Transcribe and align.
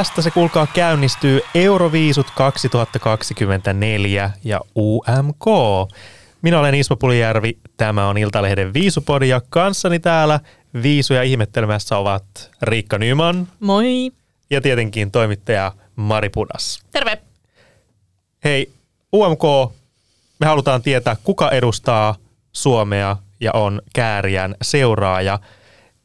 Tästä 0.00 0.22
se 0.22 0.30
kuulkaa 0.30 0.66
käynnistyy 0.66 1.40
Euroviisut 1.54 2.30
2024 2.30 4.30
ja 4.44 4.60
UMK. 4.76 5.44
Minä 6.42 6.60
olen 6.60 6.74
Ismo 6.74 6.96
Pulijärvi, 6.96 7.58
tämä 7.76 8.08
on 8.08 8.18
Iltalehden 8.18 8.74
Viisupodi 8.74 9.28
ja 9.28 9.40
kanssani 9.48 9.98
täällä 9.98 10.40
viisuja 10.82 11.22
ihmettelemässä 11.22 11.96
ovat 11.96 12.50
Riikka 12.62 12.98
Nyman 12.98 13.48
Moi. 13.60 14.10
ja 14.50 14.60
tietenkin 14.60 15.10
toimittaja 15.10 15.72
Mari 15.96 16.28
Pudas. 16.28 16.80
Terve. 16.90 17.18
Hei, 18.44 18.70
UMK, 19.14 19.42
me 20.38 20.46
halutaan 20.46 20.82
tietää, 20.82 21.16
kuka 21.24 21.50
edustaa 21.50 22.14
Suomea 22.52 23.16
ja 23.40 23.52
on 23.52 23.82
kääriän 23.92 24.54
seuraaja. 24.62 25.38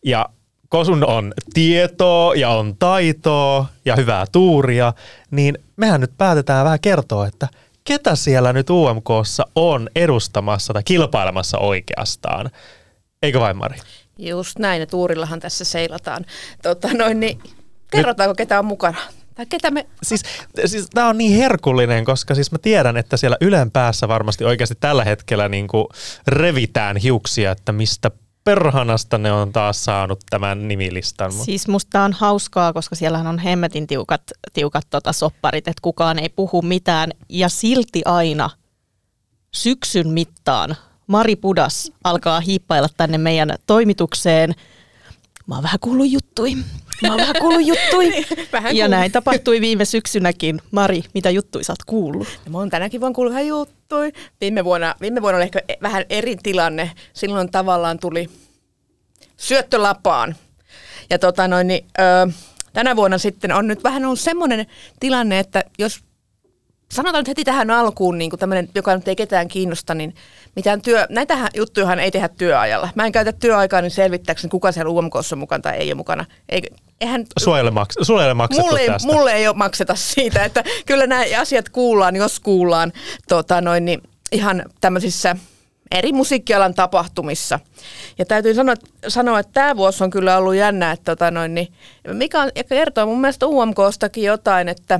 Ja 0.05 0.25
kun 0.69 0.85
sun 0.85 1.05
on 1.05 1.33
tietoa 1.53 2.35
ja 2.35 2.49
on 2.49 2.75
taitoa 2.79 3.65
ja 3.85 3.95
hyvää 3.95 4.25
tuuria, 4.31 4.93
niin 5.31 5.57
mehän 5.77 6.01
nyt 6.01 6.11
päätetään 6.17 6.65
vähän 6.65 6.79
kertoa, 6.79 7.27
että 7.27 7.47
ketä 7.83 8.15
siellä 8.15 8.53
nyt 8.53 8.69
UMKssa 8.69 9.43
on 9.55 9.89
edustamassa 9.95 10.73
tai 10.73 10.83
kilpailemassa 10.83 11.57
oikeastaan. 11.57 12.49
Eikö 13.21 13.39
vain 13.39 13.57
Mari? 13.57 13.77
Just 14.17 14.59
näin, 14.59 14.79
ja 14.79 14.87
tuurillahan 14.87 15.39
tässä 15.39 15.65
seilataan. 15.65 16.25
Tota, 16.61 16.87
noin, 16.93 17.19
niin, 17.19 17.39
kerrotaanko 17.91 18.35
ketä 18.35 18.59
on 18.59 18.65
mukana? 18.65 18.97
Tai 19.35 19.45
ketä 19.45 19.71
me... 19.71 19.85
Siis, 20.03 20.23
siis 20.65 20.87
tämä 20.93 21.09
on 21.09 21.17
niin 21.17 21.37
herkullinen, 21.37 22.05
koska 22.05 22.35
siis 22.35 22.51
mä 22.51 22.57
tiedän, 22.57 22.97
että 22.97 23.17
siellä 23.17 23.37
Ylen 23.41 23.71
päässä 23.71 24.07
varmasti 24.07 24.43
oikeasti 24.43 24.75
tällä 24.79 25.03
hetkellä 25.03 25.49
niin 25.49 25.67
kuin 25.67 25.87
revitään 26.27 26.97
hiuksia, 26.97 27.51
että 27.51 27.71
mistä 27.71 28.11
perhanasta 28.45 29.17
ne 29.17 29.31
on 29.31 29.51
taas 29.51 29.85
saanut 29.85 30.19
tämän 30.29 30.67
nimilistan. 30.67 31.31
Siis 31.31 31.67
musta 31.67 32.03
on 32.03 32.13
hauskaa, 32.13 32.73
koska 32.73 32.95
siellähän 32.95 33.27
on 33.27 33.39
hemmetin 33.39 33.87
tiukat, 33.87 34.21
tiukat 34.53 34.87
tota 34.89 35.13
sopparit, 35.13 35.67
että 35.67 35.81
kukaan 35.81 36.19
ei 36.19 36.29
puhu 36.29 36.61
mitään. 36.61 37.11
Ja 37.29 37.49
silti 37.49 38.01
aina 38.05 38.49
syksyn 39.53 40.07
mittaan 40.07 40.75
Mari 41.07 41.35
Pudas 41.35 41.91
alkaa 42.03 42.39
hiippailla 42.39 42.89
tänne 42.97 43.17
meidän 43.17 43.57
toimitukseen. 43.67 44.55
Mä 45.47 45.55
oon 45.55 45.63
vähän 45.63 45.79
kuullut 45.79 46.11
juttui. 46.11 46.57
Mä 47.01 47.09
oon 47.09 47.17
vähän 47.17 47.35
kuullut 47.39 47.67
juttui. 47.67 48.11
Vähän 48.53 48.75
ja 48.75 48.83
kuullut. 48.85 48.89
näin 48.99 49.11
tapahtui 49.11 49.61
viime 49.61 49.85
syksynäkin. 49.85 50.61
Mari, 50.71 51.03
mitä 51.13 51.29
juttui 51.29 51.63
sä 51.63 51.73
oot 51.73 51.83
kuullut? 51.85 52.27
No, 52.45 52.51
mä 52.51 52.57
oon 52.57 52.69
tänäkin 52.69 53.01
vuonna 53.01 53.15
kuullut 53.15 53.33
vähän 53.33 53.47
juttui. 53.47 54.11
Viime 54.41 54.65
vuonna, 54.65 54.95
viime 55.01 55.21
vuonna 55.21 55.37
oli 55.37 55.43
ehkä 55.43 55.61
e- 55.69 55.73
vähän 55.81 56.05
eri 56.09 56.35
tilanne. 56.43 56.91
Silloin 57.13 57.51
tavallaan 57.51 57.99
tuli 57.99 58.29
syöttölapaan. 59.37 60.35
Ja 61.09 61.19
tota 61.19 61.47
noin, 61.47 61.67
niin, 61.67 61.85
ö, 61.99 62.31
tänä 62.73 62.95
vuonna 62.95 63.17
sitten 63.17 63.51
on 63.51 63.67
nyt 63.67 63.83
vähän 63.83 64.05
ollut 64.05 64.19
semmoinen 64.19 64.65
tilanne, 64.99 65.39
että 65.39 65.63
jos 65.79 65.99
sanotaan 66.91 67.21
nyt 67.21 67.27
heti 67.27 67.43
tähän 67.43 67.71
alkuun, 67.71 68.17
niin 68.17 68.29
kuin 68.29 68.39
tämmöinen, 68.39 68.69
joka 68.75 68.95
nyt 68.95 69.07
ei 69.07 69.15
ketään 69.15 69.47
kiinnosta, 69.47 69.93
niin 69.93 70.15
mitään 70.55 70.81
työ, 70.81 71.05
näitä 71.09 71.49
juttujahan 71.55 71.99
ei 71.99 72.11
tehdä 72.11 72.29
työajalla. 72.37 72.89
Mä 72.95 73.05
en 73.05 73.11
käytä 73.11 73.31
työaikaa 73.33 73.81
niin 73.81 73.91
selvittääkseni, 73.91 74.51
kuka 74.51 74.71
siellä 74.71 74.89
UMKssa 74.91 75.35
on 75.35 75.39
mukana 75.39 75.61
tai 75.61 75.77
ei 75.77 75.89
ole 75.89 75.95
mukana. 75.95 76.25
Ei, 76.49 76.61
eihän, 77.01 77.25
Suojele, 77.39 77.69
maks- 77.69 78.05
suojele 78.05 78.33
maksettu 78.33 78.65
mulle, 78.65 78.79
ei, 78.79 78.87
tästä. 78.87 79.13
mulle 79.13 79.31
ei 79.33 79.47
ole 79.47 79.55
makseta 79.55 79.95
siitä, 79.95 80.45
että 80.45 80.63
kyllä 80.85 81.07
nämä 81.07 81.23
asiat 81.41 81.69
kuullaan, 81.69 82.15
jos 82.15 82.39
kuullaan 82.39 82.93
tota 83.27 83.61
noin, 83.61 83.85
niin 83.85 84.01
ihan 84.31 84.63
tämmöisissä 84.81 85.35
eri 85.91 86.13
musiikkialan 86.13 86.73
tapahtumissa. 86.73 87.59
Ja 88.17 88.25
täytyy 88.25 88.53
sanoa, 88.53 88.75
sanoa 89.07 89.39
että 89.39 89.53
tämä 89.53 89.77
vuosi 89.77 90.03
on 90.03 90.09
kyllä 90.09 90.37
ollut 90.37 90.55
jännä, 90.55 90.91
että 90.91 91.15
tota 91.15 91.31
noin, 91.31 91.55
niin 91.55 91.73
mikä 92.13 92.41
on, 92.41 92.51
ja 92.55 92.63
kertoo 92.63 93.05
mun 93.05 93.21
mielestä 93.21 93.47
UMKstakin 93.47 94.23
jotain, 94.23 94.69
että 94.69 94.99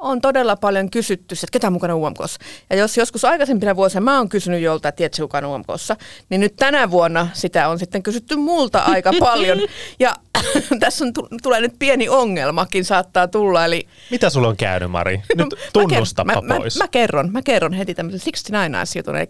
on 0.00 0.20
todella 0.20 0.56
paljon 0.56 0.90
kysytty, 0.90 1.34
että 1.34 1.46
ketä 1.52 1.66
on 1.66 1.72
mukana 1.72 1.96
UMKssa. 1.96 2.40
Ja 2.70 2.76
jos 2.76 2.96
joskus 2.96 3.24
aikaisempina 3.24 3.76
vuosina 3.76 4.00
mä 4.00 4.18
oon 4.18 4.28
kysynyt 4.28 4.62
jolta, 4.62 4.88
että 4.88 4.96
tiedätkö 4.96 5.22
kuka 5.22 5.38
on 5.38 5.44
UMKssa, 5.44 5.96
niin 6.30 6.40
nyt 6.40 6.56
tänä 6.56 6.90
vuonna 6.90 7.28
sitä 7.32 7.68
on 7.68 7.78
sitten 7.78 8.02
kysytty 8.02 8.36
multa 8.36 8.78
aika 8.78 9.12
paljon. 9.20 9.58
Ja 9.98 10.14
tässä 10.80 11.04
on, 11.04 11.12
tulee 11.42 11.60
nyt 11.60 11.74
pieni 11.78 12.08
ongelmakin 12.08 12.84
saattaa 12.84 13.28
tulla, 13.28 13.64
eli 13.64 13.86
Mitä 14.10 14.30
sulla 14.30 14.48
on 14.48 14.56
käynyt, 14.56 14.90
Mari? 14.90 15.22
Nyt 15.36 15.46
No, 15.52 15.56
tunnustapa 15.72 16.32
mä, 16.42 16.54
ker- 16.54 16.58
pois. 16.58 16.78
Mä, 16.78 16.84
mä, 16.84 16.88
kerron, 16.88 17.32
mä 17.32 17.42
kerron 17.42 17.72
heti 17.72 17.94
tämmöisen 17.94 18.20
69 18.20 19.00
jutun. 19.00 19.16
Eli 19.16 19.26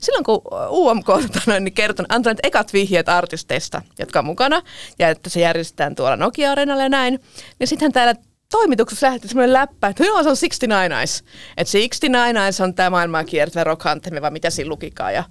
silloin 0.00 0.24
kun 0.24 0.42
UMK 0.68 1.06
tota 1.06 1.40
noin, 1.46 1.64
niin 1.64 1.72
kertoi, 1.72 2.06
antanut 2.08 2.40
ekat 2.42 2.72
vihjeet 2.72 3.08
artisteista, 3.08 3.82
jotka 3.98 4.18
on 4.18 4.24
mukana, 4.24 4.62
ja 4.98 5.08
että 5.08 5.30
se 5.30 5.40
järjestetään 5.40 5.94
tuolla 5.94 6.16
Nokia-areenalla 6.16 6.82
ja 6.82 6.88
näin, 6.88 7.20
niin 7.58 7.68
sitten 7.68 7.92
täällä 7.92 8.14
toimituksessa 8.50 9.06
lähti 9.06 9.28
semmoinen 9.28 9.52
läppä, 9.52 9.88
että 9.88 10.04
joo, 10.04 10.22
se 10.22 10.28
on 10.28 10.36
69 10.40 10.92
Eyes. 10.92 11.24
Että 11.56 11.72
69 11.72 12.36
Eyes 12.36 12.60
on 12.60 12.74
tämä 12.74 12.90
maailmaa 12.90 13.24
kiertävä 13.24 13.64
rock 13.64 13.86
anthem, 13.86 14.22
vai 14.22 14.30
mitä 14.30 14.50
siinä 14.50 14.68
lukikaan. 14.68 15.14
Ja, 15.14 15.24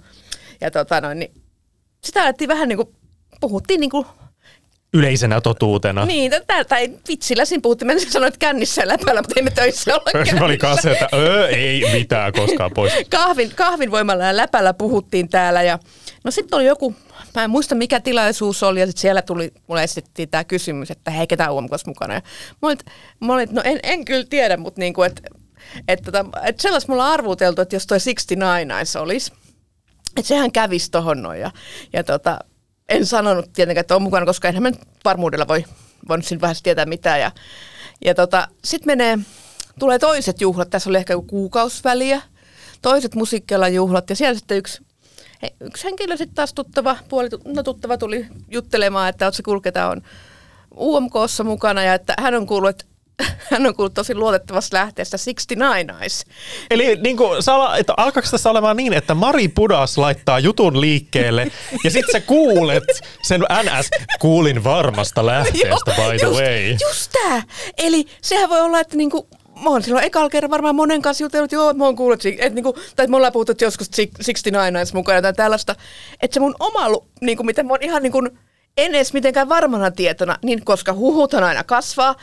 ja 0.62 0.72
tota 0.72 1.02
noin, 1.02 1.20
niin 1.20 1.32
sitä 2.04 2.24
alettiin 2.24 2.48
vähän 2.48 2.70
niin 2.70 2.78
kuin, 2.78 2.96
puhuttiin 3.42 3.80
niin 3.80 3.90
kuin 3.90 4.06
Yleisenä 4.94 5.42
totuutena. 5.42 6.06
niin, 6.06 6.32
tai, 6.48 6.66
tai 6.66 6.90
vitsillä 7.08 7.46
siinä 7.46 7.62
puhuttiin. 7.62 7.88
Mä 7.88 7.94
en 7.94 8.12
sanoa, 8.12 8.28
että 8.28 8.38
kännissä 8.38 8.88
läpällä, 8.88 9.22
mutta 9.22 9.34
ei 9.38 9.44
me 9.44 9.52
töissä 9.52 9.92
olla 9.96 10.12
kännissä. 10.14 10.58
kanssa, 10.58 10.92
että 10.92 11.10
öö, 11.14 11.48
ei 11.48 11.94
mitään 11.94 12.34
koskaan 12.34 12.72
pois. 12.74 12.94
kahvin, 13.10 13.52
kahvin 13.56 13.92
voimalla 13.92 14.24
ja 14.24 14.38
läpällä 14.38 14.74
puhuttiin 14.74 15.30
täällä. 15.30 15.64
Ja, 15.64 15.80
no 16.24 16.32
sitten 16.32 16.58
oli 16.58 16.66
joku, 16.66 16.96
mä 17.36 17.44
en 17.44 17.50
muista 17.50 17.76
mikä 17.76 18.00
tilaisuus 18.00 18.64
oli, 18.64 18.80
ja 18.80 18.86
sitten 18.86 19.02
siellä 19.02 19.22
tuli, 19.22 19.54
mulle 19.68 19.84
esitettiin 19.84 20.30
tämä 20.30 20.44
kysymys, 20.44 20.92
että 20.92 21.12
hei, 21.12 21.28
ketä 21.28 21.52
UMKs 21.52 21.86
mukana. 21.86 22.14
Ja 22.14 22.22
mä 22.62 22.68
olin, 22.68 22.78
mä 23.20 23.34
olin, 23.34 23.50
no 23.52 23.62
en, 23.66 23.80
en 23.84 24.06
kyllä 24.06 24.26
tiedä, 24.30 24.58
mutta 24.58 24.80
niinku, 24.80 25.04
että 25.04 25.22
et, 25.88 26.02
tota, 26.06 26.26
et 26.44 26.60
sellaista 26.60 26.92
mulla 26.92 27.12
arvuteltu, 27.12 27.62
että 27.62 27.76
jos 27.76 27.88
toi 27.88 27.98
69 28.00 28.78
Eyes 28.78 28.96
olisi, 28.96 29.34
että 30.18 30.28
sehän 30.28 30.52
kävisi 30.52 30.92
tohon 30.92 31.22
noin. 31.22 31.40
Ja, 31.40 31.52
ja 31.94 32.04
tota, 32.04 32.40
en 32.90 33.06
sanonut 33.06 33.54
tietenkään, 33.54 33.82
että 33.82 33.96
on 33.96 34.02
mukana, 34.02 34.26
koska 34.26 34.48
enhän 34.48 34.64
mä 34.64 34.70
nyt 34.70 34.82
varmuudella 35.06 35.48
voi, 35.48 35.66
voinut 36.08 36.26
siinä 36.26 36.42
vähän 36.42 36.56
tietää 36.64 36.86
mitään. 36.86 37.20
Ja, 37.20 37.32
ja 38.06 38.16
tota, 38.16 38.48
sitten 38.64 38.88
menee, 38.98 39.20
tulee 39.80 40.00
toiset 40.00 40.42
juhlat, 40.42 40.70
tässä 40.70 40.90
oli 40.90 40.98
ehkä 40.98 41.14
joku 41.14 41.28
kuukausi 41.28 41.84
väliä, 41.84 42.22
toiset 42.82 43.16
musiikkialan 43.16 43.74
juhlat 43.74 44.10
ja 44.10 44.16
siellä 44.16 44.40
sitten 44.40 44.58
yksi, 44.58 44.82
he, 45.42 45.54
yksi 45.60 45.84
henkilö 45.84 46.18
sitten 46.18 46.36
taas 46.36 46.54
tuttava, 46.54 46.98
puoli, 47.10 47.30
no 47.46 47.64
tuttava 47.64 47.98
tuli 47.98 48.26
juttelemaan, 48.52 49.10
että 49.10 49.32
se 49.32 49.44
kulketa 49.44 49.90
on 49.90 50.02
UMKssa 50.78 51.44
mukana 51.44 51.84
ja 51.84 51.94
että 51.94 52.14
hän 52.20 52.36
on 52.36 52.48
kuullut, 52.48 52.70
että 52.70 52.86
hän 53.52 53.68
on 53.68 53.76
kuullut 53.76 53.94
tosi 53.94 54.16
luotettavasta 54.16 54.78
lähteestä 54.78 55.18
69 55.18 56.02
Eyes. 56.02 56.26
Eli 56.70 56.96
niin 56.96 57.18
kuin, 57.18 57.44
sala, 57.44 57.78
että 57.78 57.94
alkaako 57.98 58.28
tässä 58.32 58.50
olemaan 58.50 58.78
niin, 58.78 58.94
että 58.94 59.14
Mari 59.14 59.48
Pudas 59.48 59.98
laittaa 59.98 60.40
jutun 60.40 60.82
liikkeelle 60.82 61.48
ja 61.84 61.92
sit 61.92 62.06
sä 62.12 62.22
kuulet 62.22 62.84
sen 63.24 63.42
NS, 63.42 63.90
kuulin 64.20 64.64
varmasta 64.64 65.26
lähteestä 65.26 65.92
by 65.98 66.18
the 66.18 66.28
just, 66.28 66.40
way. 66.40 66.76
Just 66.90 67.12
tää. 67.12 67.44
Eli 67.78 68.06
sehän 68.22 68.50
voi 68.50 68.62
olla, 68.62 68.80
että 68.80 68.98
niinku, 68.98 69.28
mä 69.64 69.70
oon 69.70 69.84
silloin 69.84 70.06
ekalla 70.06 70.30
kerran 70.30 70.50
varmaan 70.50 70.76
monen 70.76 71.02
kanssa 71.02 71.24
jutellut, 71.24 71.52
joo, 71.52 71.74
mä 71.74 71.86
oon 71.86 71.96
kuullut, 71.96 72.26
että 72.26 72.50
niinku, 72.50 72.76
tai 72.96 73.08
me 73.08 73.18
ollaan 73.18 73.34
puhuttu 73.34 73.54
joskus 73.62 73.90
69 73.90 74.76
Eyes 74.76 74.94
mukana 74.94 75.22
tai 75.22 75.34
tällaista, 75.34 75.76
että 76.22 76.34
se 76.34 76.40
mun 76.40 76.56
oma, 76.60 77.02
niinku, 77.22 77.44
mitä 77.44 77.64
mä 77.64 77.70
oon 77.70 77.84
ihan 77.84 78.04
niinku, 78.04 78.22
en 78.78 78.96
edes 78.96 79.14
mitenkään 79.14 79.50
varmana 79.50 79.92
tietona, 79.92 80.38
niin 80.44 80.66
koska 80.66 80.94
huhuthan 80.94 81.44
aina 81.44 81.64
kasvaa, 81.64 82.16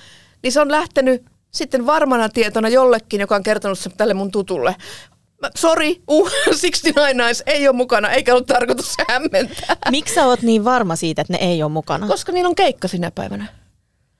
niin 0.42 0.52
se 0.52 0.60
on 0.60 0.70
lähtenyt 0.70 1.24
sitten 1.50 1.86
varmana 1.86 2.28
tietona 2.28 2.68
jollekin, 2.68 3.20
joka 3.20 3.36
on 3.36 3.42
kertonut 3.42 3.78
sen 3.78 3.92
tälle 3.96 4.14
mun 4.14 4.30
tutulle. 4.30 4.76
Sori, 5.56 6.02
uh, 6.08 6.30
69 6.44 7.20
Eyes 7.20 7.42
ei 7.46 7.68
ole 7.68 7.76
mukana, 7.76 8.10
eikä 8.10 8.32
ollut 8.32 8.46
tarkoitus 8.46 8.94
hämmentää. 9.08 9.76
Miksi 9.90 10.14
sä 10.14 10.26
oot 10.26 10.42
niin 10.42 10.64
varma 10.64 10.96
siitä, 10.96 11.22
että 11.22 11.32
ne 11.32 11.38
ei 11.38 11.62
ole 11.62 11.72
mukana? 11.72 12.06
Koska 12.06 12.32
niillä 12.32 12.48
on 12.48 12.54
keikka 12.54 12.88
sinä 12.88 13.10
päivänä. 13.10 13.46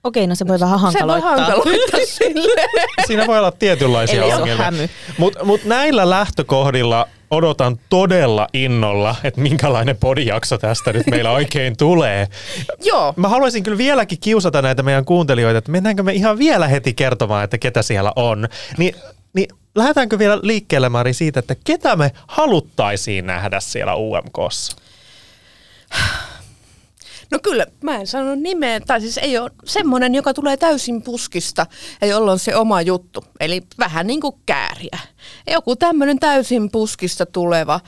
Okei, 0.06 0.26
no 0.26 0.34
se 0.34 0.46
voi 0.48 0.60
vähän 0.60 0.78
Se 0.78 0.84
voi 0.84 1.20
hankaloittaa. 1.20 1.36
hankaloittaa 1.46 2.00
silleen. 2.24 2.68
Siinä 3.06 3.26
voi 3.26 3.38
olla 3.38 3.52
tietynlaisia 3.52 4.22
Eli 4.22 4.32
ongelmia. 4.32 4.88
Mutta 5.18 5.44
mut 5.44 5.64
näillä 5.64 6.10
lähtökohdilla 6.10 7.08
odotan 7.30 7.78
todella 7.88 8.48
innolla, 8.52 9.16
että 9.24 9.40
minkälainen 9.40 9.96
podijakso 9.96 10.58
tästä 10.58 10.92
nyt 10.92 11.06
meillä 11.06 11.30
oikein 11.30 11.76
tulee. 11.76 12.28
Joo. 12.82 13.14
Mä 13.16 13.28
haluaisin 13.28 13.62
kyllä 13.62 13.78
vieläkin 13.78 14.18
kiusata 14.20 14.62
näitä 14.62 14.82
meidän 14.82 15.04
kuuntelijoita, 15.04 15.58
että 15.58 15.72
mennäänkö 15.72 16.02
me 16.02 16.12
ihan 16.12 16.38
vielä 16.38 16.68
heti 16.68 16.94
kertomaan, 16.94 17.44
että 17.44 17.58
ketä 17.58 17.82
siellä 17.82 18.12
on. 18.16 18.48
Ni, 18.78 18.92
niin 19.32 19.48
lähdetäänkö 19.74 20.18
vielä 20.18 20.38
liikkeelle 20.42 20.88
Mari 20.88 21.12
siitä, 21.12 21.40
että 21.40 21.56
ketä 21.64 21.96
me 21.96 22.10
haluttaisiin 22.26 23.26
nähdä 23.26 23.60
siellä 23.60 23.94
UMKssa? 23.94 24.76
No 27.30 27.38
kyllä, 27.42 27.66
mä 27.82 27.96
en 27.96 28.06
sano 28.06 28.34
nimeä, 28.34 28.80
tai 28.80 29.00
siis 29.00 29.18
ei 29.18 29.38
ole 29.38 29.50
semmoinen, 29.64 30.14
joka 30.14 30.34
tulee 30.34 30.56
täysin 30.56 31.02
puskista 31.02 31.66
ja 32.00 32.06
jolla 32.06 32.38
se 32.38 32.56
oma 32.56 32.82
juttu. 32.82 33.24
Eli 33.40 33.62
vähän 33.78 34.06
niin 34.06 34.20
kuin 34.20 34.34
kääriä. 34.46 34.98
Joku 35.50 35.76
tämmöinen 35.76 36.18
täysin 36.18 36.70
puskista 36.70 37.26
tuleva 37.26 37.80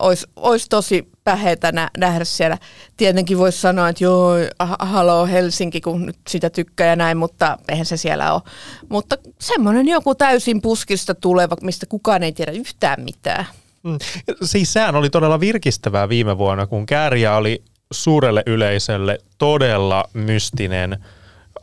olisi, 0.00 0.26
olisi 0.36 0.66
tosi 0.68 1.08
pähetä 1.24 1.72
nä- 1.72 1.90
nähdä 1.98 2.24
siellä. 2.24 2.58
Tietenkin 2.96 3.38
voisi 3.38 3.60
sanoa, 3.60 3.88
että 3.88 4.04
joo, 4.04 4.32
ah, 4.58 4.76
haloo 4.78 5.26
Helsinki, 5.26 5.80
kun 5.80 6.06
nyt 6.06 6.18
sitä 6.28 6.50
tykkää 6.50 6.86
ja 6.86 6.96
näin, 6.96 7.16
mutta 7.16 7.58
eihän 7.68 7.86
se 7.86 7.96
siellä 7.96 8.32
ole. 8.32 8.42
Mutta 8.88 9.16
semmoinen 9.40 9.88
joku 9.88 10.14
täysin 10.14 10.62
puskista 10.62 11.14
tuleva, 11.14 11.56
mistä 11.62 11.86
kukaan 11.86 12.22
ei 12.22 12.32
tiedä 12.32 12.52
yhtään 12.52 13.04
mitään. 13.04 13.46
Mm. 13.82 13.98
Siis 14.44 14.72
sehän 14.72 14.96
oli 14.96 15.10
todella 15.10 15.40
virkistävää 15.40 16.08
viime 16.08 16.38
vuonna, 16.38 16.66
kun 16.66 16.86
Kääriä 16.86 17.36
oli 17.36 17.62
suurelle 17.92 18.42
yleisölle 18.46 19.18
todella 19.38 20.04
mystinen 20.12 21.04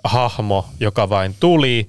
hahmo, 0.03 0.65
joka 0.79 1.09
vain 1.09 1.35
tuli, 1.39 1.87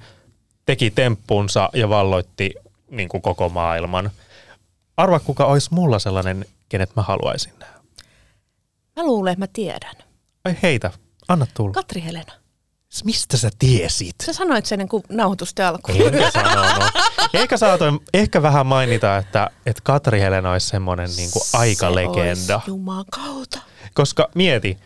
teki 0.66 0.90
temppunsa 0.90 1.70
ja 1.72 1.88
valloitti 1.88 2.54
niin 2.90 3.08
kuin 3.08 3.22
koko 3.22 3.48
maailman. 3.48 4.10
Arva, 4.96 5.20
kuka 5.20 5.44
olisi 5.44 5.74
mulla 5.74 5.98
sellainen, 5.98 6.46
kenet 6.68 6.96
mä 6.96 7.02
haluaisin 7.02 7.52
nähdä. 7.58 7.74
Mä 8.96 9.06
luulen, 9.06 9.32
että 9.32 9.42
mä 9.42 9.48
tiedän. 9.52 9.94
Ai 10.44 10.56
heitä, 10.62 10.90
anna 11.28 11.46
tulla. 11.54 11.72
Katri 11.72 12.04
Helena. 12.04 12.32
Mistä 13.04 13.36
sä 13.36 13.50
tiesit? 13.58 14.14
Sä 14.22 14.32
sanoit 14.32 14.66
sen 14.66 14.76
ennen 14.76 14.88
kuin 14.88 15.02
nauhoitusten 15.08 15.66
alkuun. 15.66 16.02
Enkä 16.02 16.30
sanonut. 16.30 16.90
Ehkä 17.34 17.56
saatoin 17.56 18.00
ehkä 18.14 18.42
vähän 18.42 18.66
mainita, 18.66 19.16
että, 19.16 19.50
että 19.66 19.80
Katri 19.84 20.20
Helena 20.20 20.52
olisi 20.52 20.68
semmoinen 20.68 21.10
niin 21.16 21.30
kuin 21.30 21.42
aikalegenda. 21.52 22.60
Se 22.64 22.70
Juman 22.70 23.04
kautta. 23.10 23.58
Koska 23.94 24.28
mieti, 24.34 24.78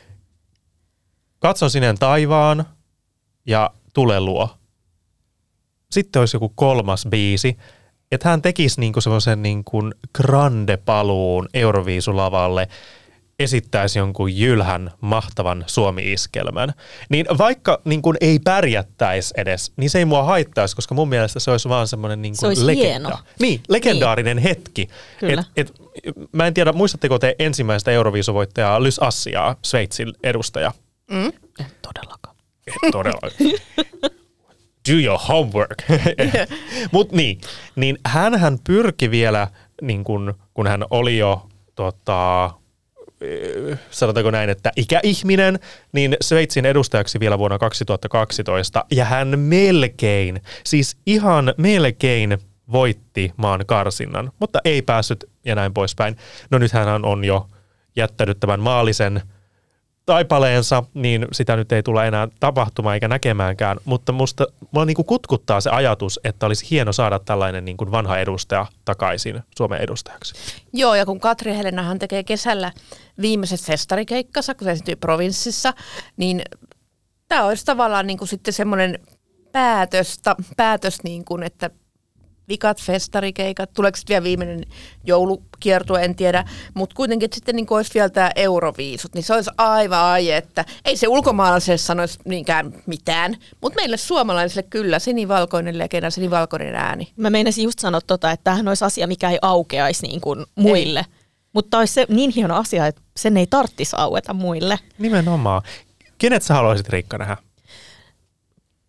katson 1.38 1.70
sinne 1.70 1.94
taivaan 1.99 2.64
ja 3.46 3.70
tule 3.94 4.20
luo. 4.20 4.48
Sitten 5.90 6.20
olisi 6.20 6.37
joku 6.37 6.52
kolmas 6.55 7.06
biisi, 7.10 7.56
että 8.12 8.28
hän 8.28 8.43
tekisi 8.43 8.81
niinku 8.81 9.00
semmoisen 9.00 9.43
niinku 9.43 9.82
grande 10.14 10.76
paluun 10.76 11.48
Euroviisulavalle, 11.55 12.69
esittäisi 13.43 13.99
jonkun 13.99 14.37
jylhän 14.37 14.91
mahtavan 15.00 15.65
Suomi-iskelmän. 15.67 16.73
Niin 17.09 17.27
vaikka 17.39 17.81
niin 17.85 18.03
kuin 18.03 18.17
ei 18.21 18.39
pärjättäisi 18.39 19.35
edes, 19.37 19.73
niin 19.77 19.91
se 19.91 19.99
ei 19.99 20.05
mua 20.05 20.23
haittaisi, 20.23 20.77
koska 20.77 20.94
mun 20.94 21.09
mielestä 21.09 21.41
se 21.41 21.50
olisi 21.50 21.69
vaan 21.69 21.89
semmoinen 21.89 22.23
niin 22.23 22.37
Se 22.37 22.47
legenda. 22.47 22.89
hieno. 22.89 23.19
Niin, 23.41 23.61
legendaarinen 23.69 24.37
niin. 24.37 24.44
hetki. 24.44 24.89
Kyllä. 25.21 25.44
Et, 25.56 25.73
et, 26.05 26.23
mä 26.33 26.47
en 26.47 26.55
tiedä, 26.55 26.73
muistatteko 26.73 27.19
te 27.19 27.37
ensimmäistä 27.39 27.91
Euroviisuvoittajaa 27.91 28.83
Lys 28.83 28.99
Assiaa, 28.99 29.56
Sveitsin 29.62 30.12
edustaja? 30.23 30.73
Mm? 31.11 31.33
En 31.61 31.67
todellakaan. 31.83 32.37
Et 32.67 32.91
todella. 32.93 33.21
Do 34.89 34.94
your 35.05 35.19
homework. 35.29 35.83
Mutta 36.93 37.17
niin, 37.17 37.41
niin 37.77 37.99
hän 38.06 38.59
pyrki 38.67 39.11
vielä, 39.11 39.49
niin 39.83 40.05
kun, 40.05 40.35
kun 40.55 40.67
hän 40.67 40.85
oli 40.91 41.19
jo 41.19 41.49
tota, 41.75 42.50
sanotaanko 43.90 44.30
näin, 44.30 44.50
että 44.50 44.72
ikäihminen, 44.76 45.58
niin 45.92 46.16
Sveitsin 46.20 46.66
edustajaksi 46.66 47.20
vielä 47.20 47.38
vuonna 47.38 47.58
2012, 47.58 48.84
ja 48.90 49.04
hän 49.04 49.38
melkein, 49.38 50.42
siis 50.64 50.96
ihan 51.06 51.54
melkein 51.56 52.38
voitti 52.72 53.32
maan 53.36 53.66
karsinnan, 53.66 54.32
mutta 54.38 54.58
ei 54.64 54.82
päässyt 54.82 55.24
ja 55.44 55.54
näin 55.54 55.74
poispäin. 55.74 56.16
No 56.50 56.58
nyt 56.58 56.72
hän 56.72 57.04
on 57.04 57.24
jo 57.24 57.48
jättänyt 57.96 58.40
tämän 58.40 58.60
maallisen 58.60 59.22
taipaleensa, 60.06 60.82
niin 60.94 61.26
sitä 61.32 61.56
nyt 61.56 61.72
ei 61.72 61.82
tule 61.82 62.08
enää 62.08 62.28
tapahtumaan 62.40 62.94
eikä 62.94 63.08
näkemäänkään, 63.08 63.78
mutta 63.84 64.12
musta 64.12 64.46
mua 64.70 64.84
niin 64.84 64.94
kuin 64.94 65.06
kutkuttaa 65.06 65.60
se 65.60 65.70
ajatus, 65.70 66.20
että 66.25 66.46
olisi 66.46 66.70
hieno 66.70 66.93
saada 66.93 67.19
tällainen 67.19 67.64
niin 67.64 67.76
kuin 67.76 67.90
vanha 67.90 68.19
edustaja 68.19 68.66
takaisin 68.84 69.40
Suomen 69.56 69.81
edustajaksi. 69.81 70.34
Joo, 70.72 70.94
ja 70.94 71.06
kun 71.06 71.20
Katri 71.20 71.56
Helenahan 71.56 71.99
tekee 71.99 72.25
kesällä 72.25 72.72
viimeiset 73.20 73.60
festarikeikkansa, 73.60 74.54
kun 74.54 74.64
se 74.64 74.70
esiintyy 74.70 74.96
provinssissa, 74.96 75.75
niin 76.16 76.43
tämä 77.28 77.44
olisi 77.44 77.64
tavallaan 77.64 78.06
niin 78.06 78.19
kuin 78.19 78.28
sitten 78.28 78.55
semmoinen 78.55 78.98
päätös, 79.52 80.20
päätös 80.56 81.02
niin 81.02 81.25
kuin, 81.25 81.43
että 81.43 81.70
vikat 82.52 82.82
festarikeikat, 82.82 83.72
tuleeko 83.72 83.96
sitten 83.96 84.14
vielä 84.14 84.25
viimeinen 84.25 84.64
joulukiertue, 85.04 86.04
en 86.04 86.14
tiedä, 86.14 86.44
mutta 86.75 86.94
kuitenkin 86.94 87.25
että 87.25 87.34
sitten 87.34 87.56
niin 87.56 87.66
olisi 87.70 87.94
vielä 87.94 88.08
tämä 88.08 88.31
euroviisut, 88.37 89.14
niin 89.14 89.25
se 89.25 89.34
olisi 89.34 89.50
aivan 89.58 90.04
aie, 90.04 90.37
että 90.37 90.64
ei 90.84 90.96
se 90.96 91.08
ulkomaalaiselle 91.08 91.78
sanoisi 91.78 92.19
niinkään 92.25 92.72
mitään, 92.87 93.37
mutta 93.60 93.76
meille 93.76 93.96
suomalaisille 93.96 94.62
kyllä 94.62 94.99
sinivalkoinen 94.99 95.78
legenda, 95.78 96.10
sinivalkoinen 96.10 96.75
ääni. 96.75 97.12
Mä 97.16 97.31
meinasin 97.31 97.64
just 97.64 97.78
sanoa 97.78 98.00
tota, 98.00 98.31
että 98.31 98.44
tämähän 98.44 98.69
olisi 98.69 98.84
asia, 98.84 99.06
mikä 99.06 99.31
ei 99.31 99.38
aukeaisi 99.43 100.06
niin 100.06 100.20
kuin 100.20 100.44
muille. 100.55 100.98
Ei. 100.98 101.22
Mutta 101.52 101.78
olisi 101.78 101.94
se 101.94 102.06
niin 102.08 102.31
hieno 102.31 102.56
asia, 102.56 102.87
että 102.87 103.02
sen 103.16 103.37
ei 103.37 103.46
tarttisi 103.46 103.96
aueta 103.98 104.34
muille. 104.34 104.78
Nimenomaan. 104.98 105.62
Kenet 106.19 106.43
sä 106.43 106.55
haluaisit 106.55 106.88
Riikka 106.88 107.19
nähdä? 107.19 107.37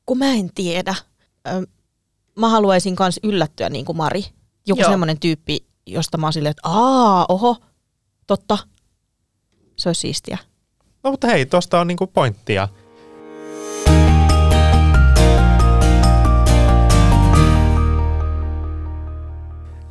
Kun 0.05 0.17
mä 0.17 0.33
en 0.33 0.49
tiedä. 0.55 0.95
Mä 2.35 2.49
haluaisin 2.49 2.95
myös 2.99 3.19
yllättyä 3.23 3.69
niin 3.69 3.85
kuin 3.85 3.97
Mari. 3.97 4.25
Joku 4.67 4.81
Joo. 4.81 4.89
semmoinen 4.89 5.19
tyyppi, 5.19 5.65
josta 5.85 6.17
mä 6.17 6.25
oon 6.25 6.33
silleen, 6.33 6.51
että 6.51 6.69
aa, 6.69 7.25
oho, 7.29 7.57
totta. 8.27 8.57
Se 9.75 9.89
olisi 9.89 10.01
siistiä. 10.01 10.37
No 11.03 11.11
mutta 11.11 11.27
hei, 11.27 11.45
tosta 11.45 11.79
on 11.79 11.87
niinku 11.87 12.07
pointtia. 12.07 12.67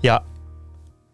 Ja 0.03 0.21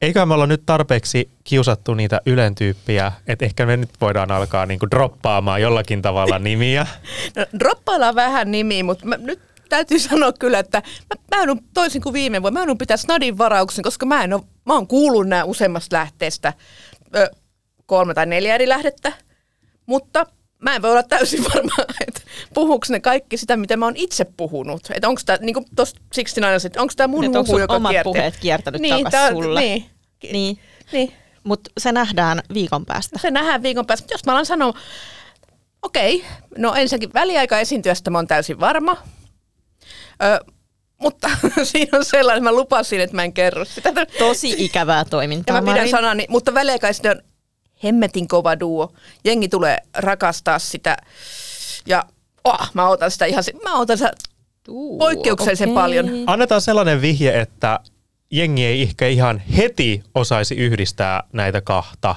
eikö 0.02 0.26
me 0.26 0.34
olla 0.34 0.46
nyt 0.46 0.62
tarpeeksi 0.66 1.30
kiusattu 1.44 1.94
niitä 1.94 2.20
Ylen 2.26 2.54
tyyppiä, 2.54 3.12
että 3.26 3.44
ehkä 3.44 3.66
me 3.66 3.76
nyt 3.76 3.90
voidaan 4.00 4.30
alkaa 4.30 4.66
niinku 4.66 4.90
droppaamaan 4.90 5.62
jollakin 5.62 6.02
tavalla 6.02 6.38
nimiä. 6.38 6.86
No, 7.36 7.46
droppaillaan 7.58 8.14
vähän 8.14 8.50
nimiä, 8.50 8.84
mutta 8.84 9.06
mä, 9.06 9.16
nyt 9.16 9.40
täytyy 9.69 9.99
sanoa 9.99 10.32
kyllä, 10.32 10.59
että 10.59 10.82
mä, 11.15 11.37
mä 11.37 11.43
joudun, 11.43 11.65
toisin 11.75 12.03
kuin 12.03 12.12
viime 12.12 12.43
vuonna, 12.43 12.59
mä 12.59 12.62
joudun 12.62 12.79
pitää 12.79 12.97
snadin 12.97 13.38
varauksen, 13.38 13.82
koska 13.82 14.07
mä, 14.07 14.25
en 14.25 14.33
ole, 14.33 14.42
mä 14.66 14.75
oon 14.75 14.87
kuullut 14.87 15.28
nämä 15.28 15.45
useammasta 15.45 15.97
lähteestä, 15.97 16.52
ö, 17.16 17.31
kolme 17.87 18.14
tai 18.14 18.26
neljä 18.26 18.54
eri 18.54 18.69
lähdettä, 18.69 19.12
mutta 19.87 20.26
mä 20.62 20.75
en 20.76 20.83
voi 20.83 20.90
olla 20.90 21.02
täysin 21.02 21.45
varma, 21.54 21.73
että 22.09 22.21
puhuuko 22.54 22.87
ne 22.88 23.00
kaikki 23.00 23.37
sitä, 23.37 23.57
mitä 23.57 23.76
mä 23.76 23.85
oon 23.87 23.97
itse 23.97 24.25
puhunut. 24.25 24.81
Että 24.95 25.09
onko 25.09 25.21
tämä, 25.26 25.38
niin 25.40 25.54
kuin 25.54 25.64
tuossa 25.76 25.97
69, 25.97 26.66
että 26.69 26.81
onko 26.83 26.92
tämä 26.97 27.09
mun 27.09 27.25
Et 27.25 27.35
huhu, 27.35 27.59
joka 27.59 27.75
omat 27.75 27.90
kiertää. 27.90 28.04
puheet 28.12 28.37
kiertänyt 28.40 28.81
niin, 28.81 28.97
takas 28.97 29.11
tää- 29.11 29.31
sulle? 29.31 29.61
Niin, 29.61 29.85
Niin. 30.33 30.59
niin. 30.92 31.12
Mutta 31.45 31.71
se 31.78 31.92
nähdään 31.92 32.42
viikon 32.54 32.87
päästä. 32.87 33.19
Se 33.19 33.31
nähdään 33.31 33.62
viikon 33.62 33.87
päästä. 33.87 34.14
Jos 34.14 34.25
mä 34.26 34.33
alan 34.33 34.47
sanoa, 34.47 34.75
okei, 35.83 36.25
no 36.59 36.75
ensinnäkin 36.75 37.14
väliaika 37.14 37.59
esiintyjästä 37.61 38.11
mä 38.11 38.19
oon 38.19 38.26
täysin 38.26 38.61
varma. 38.61 38.97
Ö, 40.22 40.52
mutta 40.98 41.30
siinä 41.62 41.98
on 41.98 42.04
sellainen, 42.04 42.38
että 42.42 42.50
mä 42.50 42.56
lupasin, 42.56 43.00
että 43.00 43.16
mä 43.16 43.25
en 43.25 43.32
kerro 43.32 43.64
sitä. 43.64 43.92
Tosi 44.18 44.54
ikävää 44.58 44.98
Ja 44.98 45.04
toimintaa, 45.04 45.56
mä 45.56 45.60
pidän 45.62 45.76
Mari. 45.76 45.90
sanani, 45.90 46.26
mutta 46.28 46.54
väliaika 46.54 46.88
esiintyjä 46.88 47.12
on 47.14 47.22
hemmetin 47.84 48.28
kova 48.28 48.60
duo. 48.60 48.92
Jengi 49.25 49.48
tulee 49.48 49.78
rakastaa 49.96 50.58
sitä. 50.58 50.96
Ja 51.87 52.04
oh, 52.44 52.70
mä 52.75 52.88
otan 52.88 53.10
sitä 53.10 53.25
ihan, 53.25 53.44
mä 53.64 53.78
otan 53.78 53.98
sitä 53.98 54.12
Uu, 54.68 54.98
poikkeuksellisen 54.98 55.68
okei. 55.68 55.75
paljon. 55.75 56.10
Annetaan 56.26 56.60
sellainen 56.60 57.00
vihje, 57.00 57.40
että 57.40 57.80
jengi 58.30 58.64
ei 58.64 58.82
ehkä 58.82 59.06
ihan 59.06 59.38
heti 59.38 60.02
osaisi 60.14 60.54
yhdistää 60.54 61.22
näitä 61.32 61.60
kahta. 61.60 62.16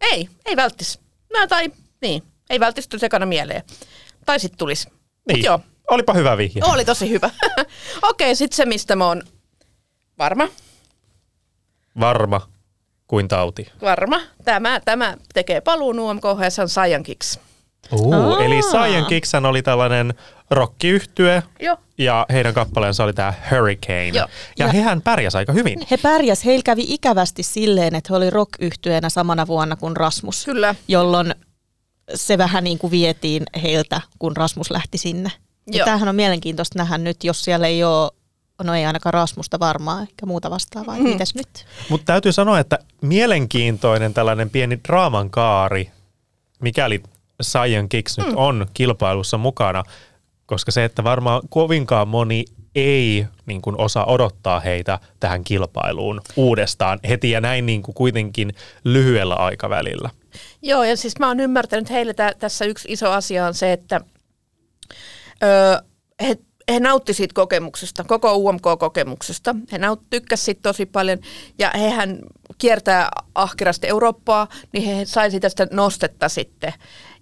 Ei, 0.00 0.28
ei 0.46 0.56
välttis. 0.56 0.98
No 1.32 1.46
tai 1.46 1.70
niin, 2.02 2.22
ei 2.50 2.60
välttis 2.60 2.88
tule 2.88 3.00
sekana 3.00 3.26
mieleen. 3.26 3.62
Tai 4.26 4.40
sitten 4.40 4.58
tulisi. 4.58 4.88
Niin. 4.88 5.34
Niin, 5.34 5.44
joo, 5.44 5.60
olipa 5.90 6.14
hyvä 6.14 6.36
vihje. 6.36 6.62
oli 6.64 6.84
tosi 6.84 7.10
hyvä. 7.10 7.30
Okei, 8.10 8.36
sitten 8.36 8.56
se, 8.56 8.64
mistä 8.66 8.96
mä 8.96 9.06
oon 9.06 9.22
varma. 10.18 10.48
Varma 12.00 12.40
kuin 13.06 13.28
tauti. 13.28 13.72
Varma. 13.82 14.20
Tämä, 14.44 14.80
tämä 14.84 15.16
tekee 15.34 15.60
paluun 15.60 15.98
UMK 15.98 16.24
ja 16.42 16.50
se 16.50 16.62
on 16.62 16.68
Saiyan 16.68 17.02
Kicks. 17.02 17.38
Uh, 17.92 18.14
Aa. 18.14 18.44
eli 18.44 18.62
Saiyan 18.62 19.06
Kicksan 19.06 19.46
oli 19.46 19.62
tällainen 19.62 20.14
rockiyhtye 20.50 21.42
Joo. 21.60 21.76
ja 21.98 22.26
heidän 22.32 22.54
kappaleensa 22.54 23.04
oli 23.04 23.12
tämä 23.12 23.34
Hurricane. 23.50 24.08
Joo. 24.08 24.28
Ja, 24.58 24.66
ja 24.66 24.72
hehän 24.72 25.02
pärjäs 25.02 25.36
aika 25.36 25.52
hyvin. 25.52 25.86
He 25.90 25.96
pärjäs, 25.96 26.44
heillä 26.44 26.62
kävi 26.62 26.84
ikävästi 26.88 27.42
silleen, 27.42 27.94
että 27.94 28.08
he 28.12 28.16
oli 28.16 28.30
rock 28.30 28.50
samana 29.08 29.46
vuonna 29.46 29.76
kuin 29.76 29.96
Rasmus. 29.96 30.44
Kyllä. 30.44 30.74
Jolloin 30.88 31.34
se 32.14 32.38
vähän 32.38 32.64
niin 32.64 32.78
kuin 32.78 32.90
vietiin 32.90 33.42
heiltä, 33.62 34.00
kun 34.18 34.36
Rasmus 34.36 34.70
lähti 34.70 34.98
sinne. 34.98 35.30
Ja 35.70 35.78
Joo. 35.78 35.84
tämähän 35.84 36.08
on 36.08 36.16
mielenkiintoista 36.16 36.78
nähdä 36.78 36.98
nyt, 36.98 37.24
jos 37.24 37.44
siellä 37.44 37.66
ei 37.66 37.84
ole 37.84 38.10
no 38.62 38.74
ei 38.74 38.86
ainakaan 38.86 39.14
Rasmusta 39.14 39.60
varmaan, 39.60 40.02
ehkä 40.02 40.26
muuta 40.26 40.50
vastaavaa. 40.50 40.96
Mm. 40.96 41.02
Mites 41.02 41.34
nyt? 41.34 41.66
Mutta 41.88 42.04
täytyy 42.04 42.32
sanoa, 42.32 42.58
että 42.58 42.78
mielenkiintoinen 43.00 44.14
tällainen 44.14 44.50
pieni 44.50 44.80
draaman 44.88 45.30
kaari, 45.30 45.90
mikäli 46.62 47.02
Saiyan 47.40 47.88
Kicks 47.88 48.18
nyt 48.18 48.32
on 48.34 48.66
kilpailussa 48.74 49.38
mukana, 49.38 49.82
koska 50.46 50.72
se, 50.72 50.84
että 50.84 51.04
varmaan 51.04 51.42
kovinkaan 51.48 52.08
moni 52.08 52.44
ei 52.74 53.26
niin 53.46 53.62
kuin 53.62 53.80
osaa 53.80 54.04
odottaa 54.04 54.60
heitä 54.60 54.98
tähän 55.20 55.44
kilpailuun 55.44 56.20
uudestaan 56.36 56.98
heti 57.08 57.30
ja 57.30 57.40
näin 57.40 57.66
niin 57.66 57.82
kuin 57.82 57.94
kuitenkin 57.94 58.54
lyhyellä 58.84 59.34
aikavälillä. 59.34 60.10
Joo, 60.62 60.84
ja 60.84 60.96
siis 60.96 61.18
mä 61.18 61.28
oon 61.28 61.40
ymmärtänyt 61.40 61.90
heille 61.90 62.14
tä- 62.14 62.34
tässä 62.38 62.64
yksi 62.64 62.92
iso 62.92 63.10
asia 63.10 63.46
on 63.46 63.54
se, 63.54 63.72
että 63.72 64.00
öö, 65.42 65.76
he, 66.22 66.36
he 66.72 66.80
nautti 66.80 67.14
siitä 67.14 67.34
kokemuksesta, 67.34 68.04
koko 68.04 68.34
UMK-kokemuksesta. 68.36 69.56
He 69.72 69.78
tykkäsivät 70.10 70.44
siitä 70.44 70.62
tosi 70.62 70.86
paljon, 70.86 71.18
ja 71.58 71.70
hehän 71.74 72.18
kiertää 72.58 73.08
ahkerasti 73.34 73.88
Eurooppaa, 73.88 74.48
niin 74.72 74.96
he 74.96 75.04
sai 75.04 75.30
siitä 75.30 75.48
sitä 75.48 75.66
nostetta 75.70 76.28
sitten. 76.28 76.72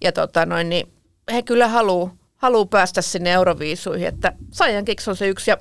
Ja 0.05 0.13
tota 0.13 0.47
noin, 0.47 0.69
niin 0.69 0.93
he 1.33 1.43
kyllä 1.43 1.69
haluaa 1.69 2.15
haluu 2.37 2.67
päästä 2.67 3.03
sinne 3.03 3.33
Euroviisuihin, 3.33 4.09
että 4.09 4.33
Kicks 4.85 5.09
on 5.09 5.17
se 5.17 5.29
yksi, 5.29 5.51
ja 5.51 5.57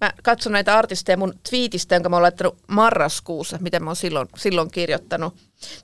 mä 0.00 0.12
katson 0.22 0.52
näitä 0.52 0.78
artisteja 0.78 1.16
mun 1.16 1.34
twiitistä, 1.50 1.94
jonka 1.94 2.08
mä 2.08 2.16
oon 2.16 2.22
laittanut 2.22 2.58
marraskuussa, 2.66 3.58
mitä 3.60 3.80
mä 3.80 3.90
oon 3.90 3.96
silloin, 3.96 4.28
silloin 4.36 4.70
kirjoittanut. 4.70 5.34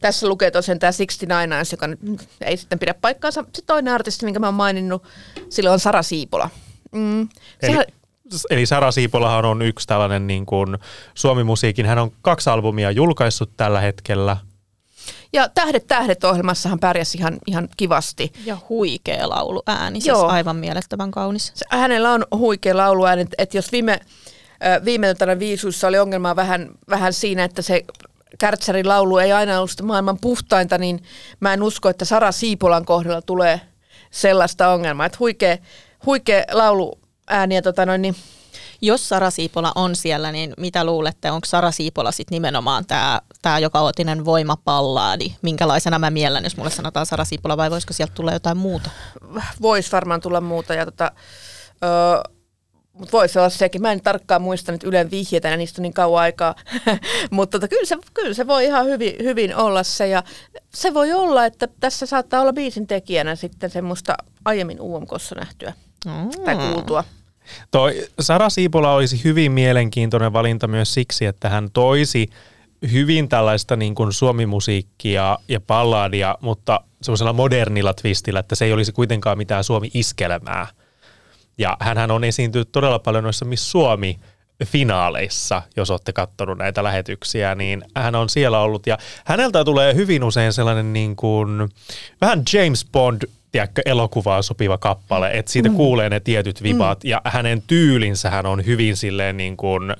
Tässä 0.00 0.28
lukee 0.28 0.50
tosiaan 0.50 0.78
tämä 0.78 0.92
69 0.92 1.66
joka 1.72 1.86
nyt 1.86 2.28
ei 2.40 2.56
sitten 2.56 2.78
pidä 2.78 2.94
paikkaansa. 2.94 3.42
Sitten 3.42 3.66
toinen 3.66 3.94
artisti, 3.94 4.24
minkä 4.24 4.40
mä 4.40 4.46
oon 4.46 4.54
maininnut, 4.54 5.02
silloin 5.48 5.72
on 5.72 5.80
Sara 5.80 6.02
Siipola. 6.02 6.50
Mm. 6.92 7.20
Eli, 7.20 7.28
Sehän, 7.60 7.84
eli 8.50 8.66
Sara 8.66 8.90
Siipolahan 8.90 9.44
on 9.44 9.62
yksi 9.62 9.86
tällainen 9.86 10.26
niin 10.26 10.46
kuin 10.46 10.78
Suomi-musiikin. 11.14 11.86
Hän 11.86 11.98
on 11.98 12.12
kaksi 12.22 12.50
albumia 12.50 12.90
julkaissut 12.90 13.50
tällä 13.56 13.80
hetkellä. 13.80 14.36
Ja 15.32 15.48
Tähdet 15.48 15.86
tähdet 15.86 16.24
ohjelmassahan 16.24 16.80
pärjäsi 16.80 17.18
ihan, 17.18 17.38
ihan 17.46 17.68
kivasti. 17.76 18.32
Ja 18.44 18.56
huikea 18.68 19.28
laulu 19.28 19.62
ääni, 19.66 20.00
siis 20.00 20.06
Joo. 20.06 20.26
aivan 20.26 20.56
mielettömän 20.56 21.10
kaunis. 21.10 21.52
Se, 21.54 21.64
hänellä 21.70 22.12
on 22.12 22.24
huikea 22.36 22.76
lauluääni, 22.76 23.22
että 23.22 23.34
et 23.38 23.54
jos 23.54 23.72
viime, 23.72 24.00
ö, 24.66 24.84
viime 24.84 25.14
viisuissa 25.38 25.88
oli 25.88 25.98
ongelmaa 25.98 26.36
vähän, 26.36 26.68
vähän 26.88 27.12
siinä, 27.12 27.44
että 27.44 27.62
se 27.62 27.84
Kärtsärin 28.38 28.88
laulu 28.88 29.18
ei 29.18 29.32
aina 29.32 29.58
ollut 29.58 29.82
maailman 29.82 30.18
puhtainta, 30.20 30.78
niin 30.78 31.02
mä 31.40 31.52
en 31.52 31.62
usko, 31.62 31.88
että 31.88 32.04
Sara 32.04 32.32
Siipolan 32.32 32.84
kohdalla 32.84 33.22
tulee 33.22 33.60
sellaista 34.10 34.68
ongelmaa. 34.68 35.06
Että 35.06 35.18
huikea, 35.20 35.56
huikea 36.06 36.44
lauluääni 36.52 37.54
ja 37.54 37.62
tota 37.62 37.86
noin, 37.86 38.02
niin 38.02 38.16
Jos 38.80 39.08
Sara 39.08 39.30
Siipola 39.30 39.72
on 39.74 39.96
siellä, 39.96 40.32
niin 40.32 40.54
mitä 40.58 40.84
luulette, 40.84 41.30
onko 41.30 41.46
Sara 41.46 41.70
Siipola 41.70 42.12
sitten 42.12 42.36
nimenomaan 42.36 42.86
tämä 42.86 43.20
tää 43.44 43.58
joka-otinen 43.58 44.24
voimapallaadi? 44.24 45.26
Minkälaisena 45.42 45.98
mä 45.98 46.10
miellän, 46.10 46.44
jos 46.44 46.56
mulle 46.56 46.70
sanotaan 46.70 47.06
Sara 47.06 47.24
Siipola, 47.24 47.56
vai 47.56 47.70
voisiko 47.70 47.92
sieltä 47.92 48.14
tulla 48.14 48.32
jotain 48.32 48.56
muuta? 48.56 48.90
voisi 49.62 49.92
varmaan 49.92 50.20
tulla 50.20 50.40
muuta. 50.40 50.74
Ja 50.74 50.84
tota, 50.84 51.12
ö, 51.84 52.30
mutta 52.92 53.12
voisi 53.12 53.38
olla 53.38 53.48
sekin. 53.48 53.82
Mä 53.82 53.92
en 53.92 54.00
tarkkaan 54.00 54.42
muista 54.42 54.72
nyt 54.72 54.84
Ylen 54.84 55.10
vihjeitä, 55.10 55.48
ja 55.48 55.56
niistä 55.56 55.80
on 55.80 55.82
niin 55.82 55.92
kauan 55.92 56.22
aikaa. 56.22 56.54
mutta 57.30 57.58
tota, 57.58 57.68
kyllä, 57.68 57.84
se, 57.84 57.96
kyllä 58.14 58.34
se 58.34 58.46
voi 58.46 58.64
ihan 58.64 58.86
hyvin, 58.86 59.14
hyvin 59.22 59.56
olla 59.56 59.82
se. 59.82 60.08
Ja 60.08 60.22
se 60.74 60.94
voi 60.94 61.12
olla, 61.12 61.46
että 61.46 61.68
tässä 61.80 62.06
saattaa 62.06 62.40
olla 62.40 62.52
biisin 62.52 62.86
tekijänä 62.86 63.36
sitten 63.36 63.70
semmoista 63.70 64.14
aiemmin 64.44 64.80
UMKssa 64.80 65.34
nähtyä 65.34 65.72
tai 66.44 66.56
kuultua. 66.56 67.04
Toi 67.70 68.06
Sara 68.20 68.50
Siipola 68.50 68.94
olisi 68.94 69.24
hyvin 69.24 69.52
mielenkiintoinen 69.52 70.32
valinta 70.32 70.68
myös 70.68 70.94
siksi, 70.94 71.26
että 71.26 71.48
hän 71.48 71.70
toisi 71.72 72.30
hyvin 72.92 73.28
tällaista 73.28 73.76
niin 73.76 73.94
kuin 73.94 74.12
suomimusiikkia 74.12 75.38
ja 75.48 75.60
palladia, 75.60 76.38
mutta 76.40 76.80
semmoisella 77.02 77.32
modernilla 77.32 77.94
twistillä, 77.94 78.40
että 78.40 78.54
se 78.54 78.64
ei 78.64 78.72
olisi 78.72 78.92
kuitenkaan 78.92 79.38
mitään 79.38 79.64
Suomi-iskelmää. 79.64 80.66
Ja 81.58 81.76
hänhän 81.80 82.10
on 82.10 82.24
esiintynyt 82.24 82.72
todella 82.72 82.98
paljon 82.98 83.24
noissa 83.24 83.44
Miss 83.44 83.70
Suomi 83.70 84.18
finaaleissa, 84.64 85.62
jos 85.76 85.90
olette 85.90 86.12
katsonut 86.12 86.58
näitä 86.58 86.84
lähetyksiä, 86.84 87.54
niin 87.54 87.82
hän 87.96 88.14
on 88.14 88.28
siellä 88.28 88.58
ollut. 88.58 88.86
Ja 88.86 88.98
häneltä 89.24 89.64
tulee 89.64 89.94
hyvin 89.94 90.24
usein 90.24 90.52
sellainen 90.52 90.92
niin 90.92 91.16
kuin, 91.16 91.68
vähän 92.20 92.42
James 92.52 92.86
Bond 92.92 93.22
tiedätkö, 93.54 93.82
elokuvaan 93.84 94.42
sopiva 94.42 94.78
kappale, 94.78 95.30
että 95.30 95.52
siitä 95.52 95.68
mm. 95.68 95.76
kuulee 95.76 96.10
ne 96.10 96.20
tietyt 96.20 96.62
vibat, 96.62 97.04
mm. 97.04 97.10
ja 97.10 97.20
hänen 97.24 97.62
tyylinsä 97.66 98.30
hän 98.30 98.46
on 98.46 98.66
hyvin 98.66 98.96
silleen 98.96 99.36
niin 99.36 99.56
kuin, 99.56 99.94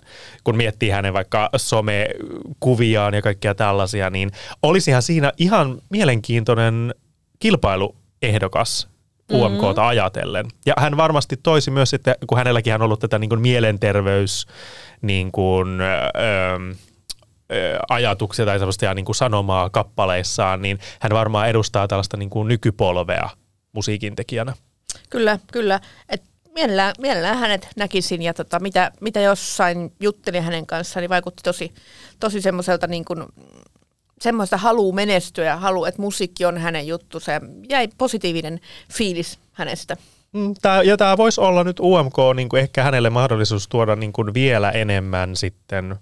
kun 0.44 0.56
miettii 0.56 0.90
hänen 0.90 1.12
vaikka 1.12 1.50
somekuviaan 1.56 3.14
ja 3.14 3.23
kaikkia 3.23 3.54
tällaisia, 3.54 4.11
niin 4.11 4.30
olisihan 4.62 5.02
siinä 5.02 5.32
ihan 5.37 5.78
mielenkiintoinen 5.90 6.94
kilpailuehdokas 7.38 8.88
UMKta 9.32 9.88
ajatellen. 9.88 10.46
Ja 10.66 10.75
hän 10.78 10.96
varmasti 10.96 11.37
toisi 11.37 11.70
myös 11.70 11.90
sitten, 11.90 12.14
kun 12.26 12.38
hänelläkin 12.38 12.75
on 12.75 12.82
ollut 12.82 13.00
tätä 13.00 13.18
niin 13.18 13.30
kuin 13.30 13.40
mielenterveys 13.40 14.46
niin 15.02 15.32
kuin, 15.32 15.80
öö, 15.80 16.58
ö, 17.52 17.78
ajatuksia 17.88 18.46
tai 18.46 18.58
sellaista 18.58 18.94
niin 18.94 19.04
kuin 19.04 19.16
sanomaa 19.16 19.70
kappaleissaan, 19.70 20.62
niin 20.62 20.78
hän 21.00 21.12
varmaan 21.12 21.49
edustaa 21.49 21.88
tällaista 21.88 22.16
niin 22.16 22.30
kuin 22.30 22.49
nykypolvea 22.49 23.30
musiikin 23.75 24.16
tekijänä. 24.16 24.52
Kyllä, 25.11 25.38
kyllä. 25.52 25.81
Et 26.09 26.23
mielellään, 26.54 26.95
mielellään 26.99 27.38
hänet 27.38 27.69
näkisin 27.76 28.23
ja 28.23 28.35
tota, 28.35 28.61
mitä, 28.61 28.93
mitä 29.00 29.21
jossain 29.21 29.93
juttelin 30.00 30.43
hänen 30.43 30.66
kanssaan, 30.66 31.02
niin 31.02 31.11
vaikutti 31.11 31.43
tosi, 31.43 31.75
tosi 32.21 32.40
semmoiselta 32.40 32.87
niin 32.87 33.04
kuin, 33.04 33.25
semmoista 34.21 34.57
haluu 34.57 34.93
menestyä 34.93 35.45
ja 35.45 35.57
halu, 35.57 35.85
että 35.85 36.02
musiikki 36.02 36.45
on 36.45 36.59
hänen 36.59 36.87
juttusa 36.87 37.33
ja 37.33 37.40
jäi 37.69 37.88
positiivinen 37.99 38.61
fiilis 38.93 39.38
hänestä. 39.52 39.97
Mm, 40.33 40.54
Tää, 40.62 40.83
ja 40.83 40.97
tämä 40.97 41.16
voisi 41.16 41.40
olla 41.40 41.64
nyt 41.64 41.81
UMK 41.81 42.16
niin 42.35 42.49
kuin 42.49 42.61
ehkä 42.61 42.83
hänelle 42.83 43.11
mahdollisuus 43.11 43.69
tuoda 43.69 43.97
niin 43.97 44.12
kuin 44.12 44.35
vielä 44.35 44.71
enemmän 44.71 45.37
sitten 45.37 45.97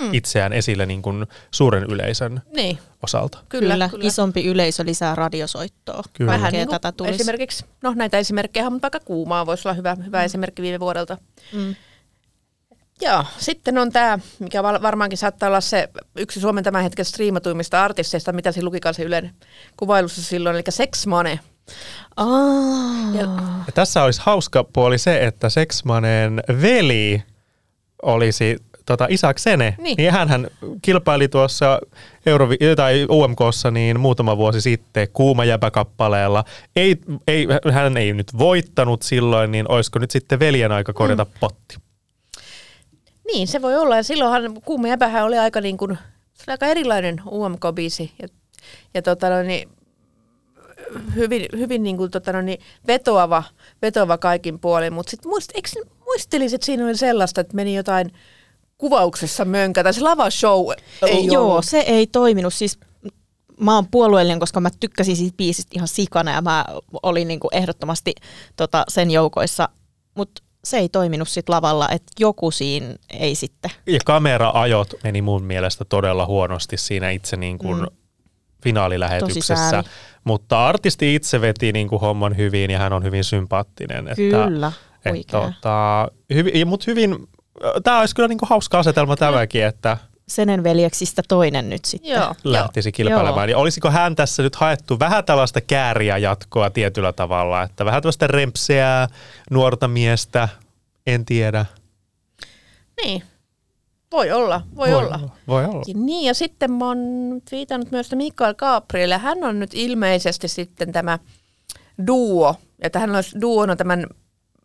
mm. 0.00 0.14
itseään 0.14 0.52
esille 0.52 0.86
niin 0.86 1.02
kuin 1.02 1.26
suuren 1.50 1.84
yleisön 1.84 2.42
Niin, 2.56 2.78
osalta. 3.02 3.38
kyllä. 3.48 3.74
Kyllä, 3.74 3.88
kyllä. 3.88 4.06
isompi 4.08 4.44
yleisö 4.44 4.84
lisää 4.84 5.14
radiosoittoa. 5.14 6.02
Kyllä. 6.12 6.32
Vähän 6.32 6.52
niin 6.52 6.68
tätä 6.68 6.92
tulisi. 6.92 7.14
esimerkiksi, 7.14 7.64
no 7.82 7.94
näitä 7.96 8.18
esimerkkejä, 8.18 8.70
mutta 8.70 8.84
vaikka 8.84 9.00
kuumaa 9.06 9.46
voisi 9.46 9.68
olla 9.68 9.74
hyvä, 9.74 9.96
hyvä 10.06 10.18
mm. 10.18 10.24
esimerkki 10.24 10.62
viime 10.62 10.80
vuodelta. 10.80 11.18
Mm. 11.52 11.74
Joo, 13.00 13.24
sitten 13.38 13.78
on 13.78 13.92
tämä, 13.92 14.18
mikä 14.38 14.62
varmaankin 14.62 15.18
saattaa 15.18 15.46
olla 15.46 15.60
se 15.60 15.88
yksi 16.16 16.40
Suomen 16.40 16.64
tämän 16.64 16.82
hetken 16.82 17.04
striimatuimmista 17.04 17.84
artisteista, 17.84 18.32
mitä 18.32 18.52
siinä 18.52 18.64
lukikaan 18.64 18.94
se 18.94 19.02
Ylen 19.02 19.30
kuvailussa 19.76 20.22
silloin, 20.22 20.56
eli 20.56 20.62
Sex 20.68 21.06
Money. 21.06 21.36
Ah. 22.16 23.14
Ja, 23.14 23.20
Ja 23.66 23.72
tässä 23.74 24.02
olisi 24.02 24.20
hauska 24.24 24.64
puoli 24.64 24.98
se, 24.98 25.26
että 25.26 25.48
Seksmanen 25.48 26.42
veli 26.62 27.22
olisi 28.02 28.56
tota, 28.86 29.06
Isaksene, 29.10 29.74
Niin. 29.78 29.96
niin 29.96 30.12
hän 30.12 30.46
kilpaili 30.82 31.28
tuossa 31.28 31.78
Eurovi- 32.26 32.76
tai 32.76 33.06
UMKssa 33.10 33.70
niin 33.70 34.00
muutama 34.00 34.36
vuosi 34.36 34.60
sitten 34.60 35.08
Kuuma 35.12 35.44
jäpäkappaleella. 35.44 36.44
Ei, 36.76 36.96
ei, 37.28 37.46
hän 37.72 37.96
ei 37.96 38.12
nyt 38.12 38.38
voittanut 38.38 39.02
silloin, 39.02 39.52
niin 39.52 39.70
olisiko 39.70 39.98
nyt 39.98 40.10
sitten 40.10 40.38
veljen 40.38 40.72
aika 40.72 40.92
korjata 40.92 41.24
mm. 41.24 41.30
potti? 41.40 41.76
niin, 43.32 43.48
se 43.48 43.62
voi 43.62 43.76
olla. 43.76 43.96
Ja 43.96 44.02
silloinhan 44.02 44.62
Kuuma 44.64 44.88
jäpähän 44.88 45.24
oli 45.24 45.38
aika, 45.38 45.60
niin 45.60 45.76
kuin, 45.76 45.98
se 46.34 46.44
oli 46.48 46.52
aika 46.52 46.66
erilainen 46.66 47.22
UMK-biisi. 47.26 48.12
Ja, 48.22 48.28
ja 48.94 49.02
tota, 49.02 49.30
no, 49.30 49.42
niin, 49.42 49.68
hyvin, 51.14 51.46
hyvin 51.56 51.82
niin 51.82 51.96
kuin, 51.96 52.10
tota, 52.10 52.32
no, 52.32 52.40
niin, 52.40 52.60
vetoava, 52.86 53.42
vetoava 53.82 54.18
kaikin 54.18 54.58
puolin. 54.58 54.92
Mutta 54.92 55.10
sitten 55.10 55.28
muist, 55.28 55.50
eikö 55.54 55.68
muistelisit, 56.04 56.54
että 56.54 56.66
siinä 56.66 56.84
oli 56.84 56.96
sellaista, 56.96 57.40
että 57.40 57.56
meni 57.56 57.74
jotain 57.74 58.12
kuvauksessa 58.78 59.44
mönkä, 59.44 59.82
tai 59.82 59.94
se 59.94 60.00
lava 60.00 60.30
show 60.30 60.66
ei 61.06 61.26
Joo, 61.26 61.50
ollut. 61.50 61.64
se 61.64 61.78
ei 61.78 62.06
toiminut. 62.06 62.54
Siis 62.54 62.78
mä 63.60 63.74
oon 63.74 63.86
puolueellinen, 63.90 64.40
koska 64.40 64.60
mä 64.60 64.70
tykkäsin 64.80 65.16
siitä 65.16 65.36
biisistä 65.36 65.70
ihan 65.74 65.88
sikana 65.88 66.30
ja 66.30 66.42
mä 66.42 66.64
olin 67.02 67.28
niinku 67.28 67.48
ehdottomasti 67.52 68.14
tota, 68.56 68.84
sen 68.88 69.10
joukoissa. 69.10 69.68
Mutta 70.14 70.42
se 70.64 70.78
ei 70.78 70.88
toiminut 70.88 71.28
sit 71.28 71.48
lavalla, 71.48 71.88
että 71.88 72.12
joku 72.20 72.50
siinä 72.50 72.94
ei 73.10 73.34
sitten. 73.34 73.70
Ja 73.86 73.98
kameraajot 74.04 74.94
meni 75.04 75.22
mun 75.22 75.44
mielestä 75.44 75.84
todella 75.84 76.26
huonosti 76.26 76.76
siinä 76.76 77.10
itse 77.10 77.36
niin 77.36 77.58
kuin 77.58 77.80
mm. 77.80 77.86
Finaalilähetyksessä. 78.62 79.84
Mutta 80.24 80.66
artisti 80.66 81.14
itse 81.14 81.40
veti 81.40 81.72
niin 81.72 81.88
kuin 81.88 82.00
homman 82.00 82.36
hyvin 82.36 82.70
ja 82.70 82.78
hän 82.78 82.92
on 82.92 83.04
hyvin 83.04 83.24
sympaattinen. 83.24 84.10
Kyllä, 84.16 84.72
että, 84.96 85.10
huikea. 85.10 85.40
tota, 85.40 86.08
hyvin, 86.34 86.68
mutta 86.68 86.84
hyvin, 86.88 87.28
tämä 87.82 88.00
olisi 88.00 88.14
kyllä 88.14 88.28
niin 88.28 88.38
kuin 88.38 88.48
hauska 88.48 88.78
asetelma 88.78 89.16
tämäkin, 89.16 89.64
että 89.64 89.96
Senen 90.28 90.64
veljeksistä 90.64 91.22
toinen 91.28 91.70
nyt 91.70 91.84
sitten. 91.84 92.10
Joo, 92.10 92.34
lähtisi 92.44 92.92
kilpailemaan. 92.92 93.50
Ja 93.50 93.58
olisiko 93.58 93.90
hän 93.90 94.16
tässä 94.16 94.42
nyt 94.42 94.56
haettu 94.56 94.98
vähän 94.98 95.24
tällaista 95.24 95.60
kääriä 95.60 96.18
jatkoa 96.18 96.70
tietyllä 96.70 97.12
tavalla, 97.12 97.62
että 97.62 97.84
vähän 97.84 98.02
tällaista 98.02 98.26
rempseää 98.26 99.08
nuorta 99.50 99.88
miestä, 99.88 100.48
en 101.06 101.24
tiedä. 101.24 101.66
Niin. 103.04 103.22
Voi 104.12 104.32
olla, 104.32 104.60
voi, 104.76 104.90
voi 104.90 105.04
olla. 105.04 105.20
Voi 105.48 105.64
olla. 105.64 105.82
Ja 105.86 105.94
Niin, 105.96 106.26
ja 106.26 106.34
sitten 106.34 106.72
mä 106.72 106.86
oon 106.86 106.98
viitannut 107.50 107.90
myös 107.90 108.06
että 108.06 108.16
Mikael 108.16 108.54
Gabriel, 108.54 109.18
hän 109.18 109.44
on 109.44 109.60
nyt 109.60 109.70
ilmeisesti 109.74 110.48
sitten 110.48 110.92
tämä 110.92 111.18
duo, 112.06 112.54
ja 112.82 113.00
hän 113.00 113.14
olisi 113.14 113.40
duona 113.40 113.76
tämän, 113.76 114.06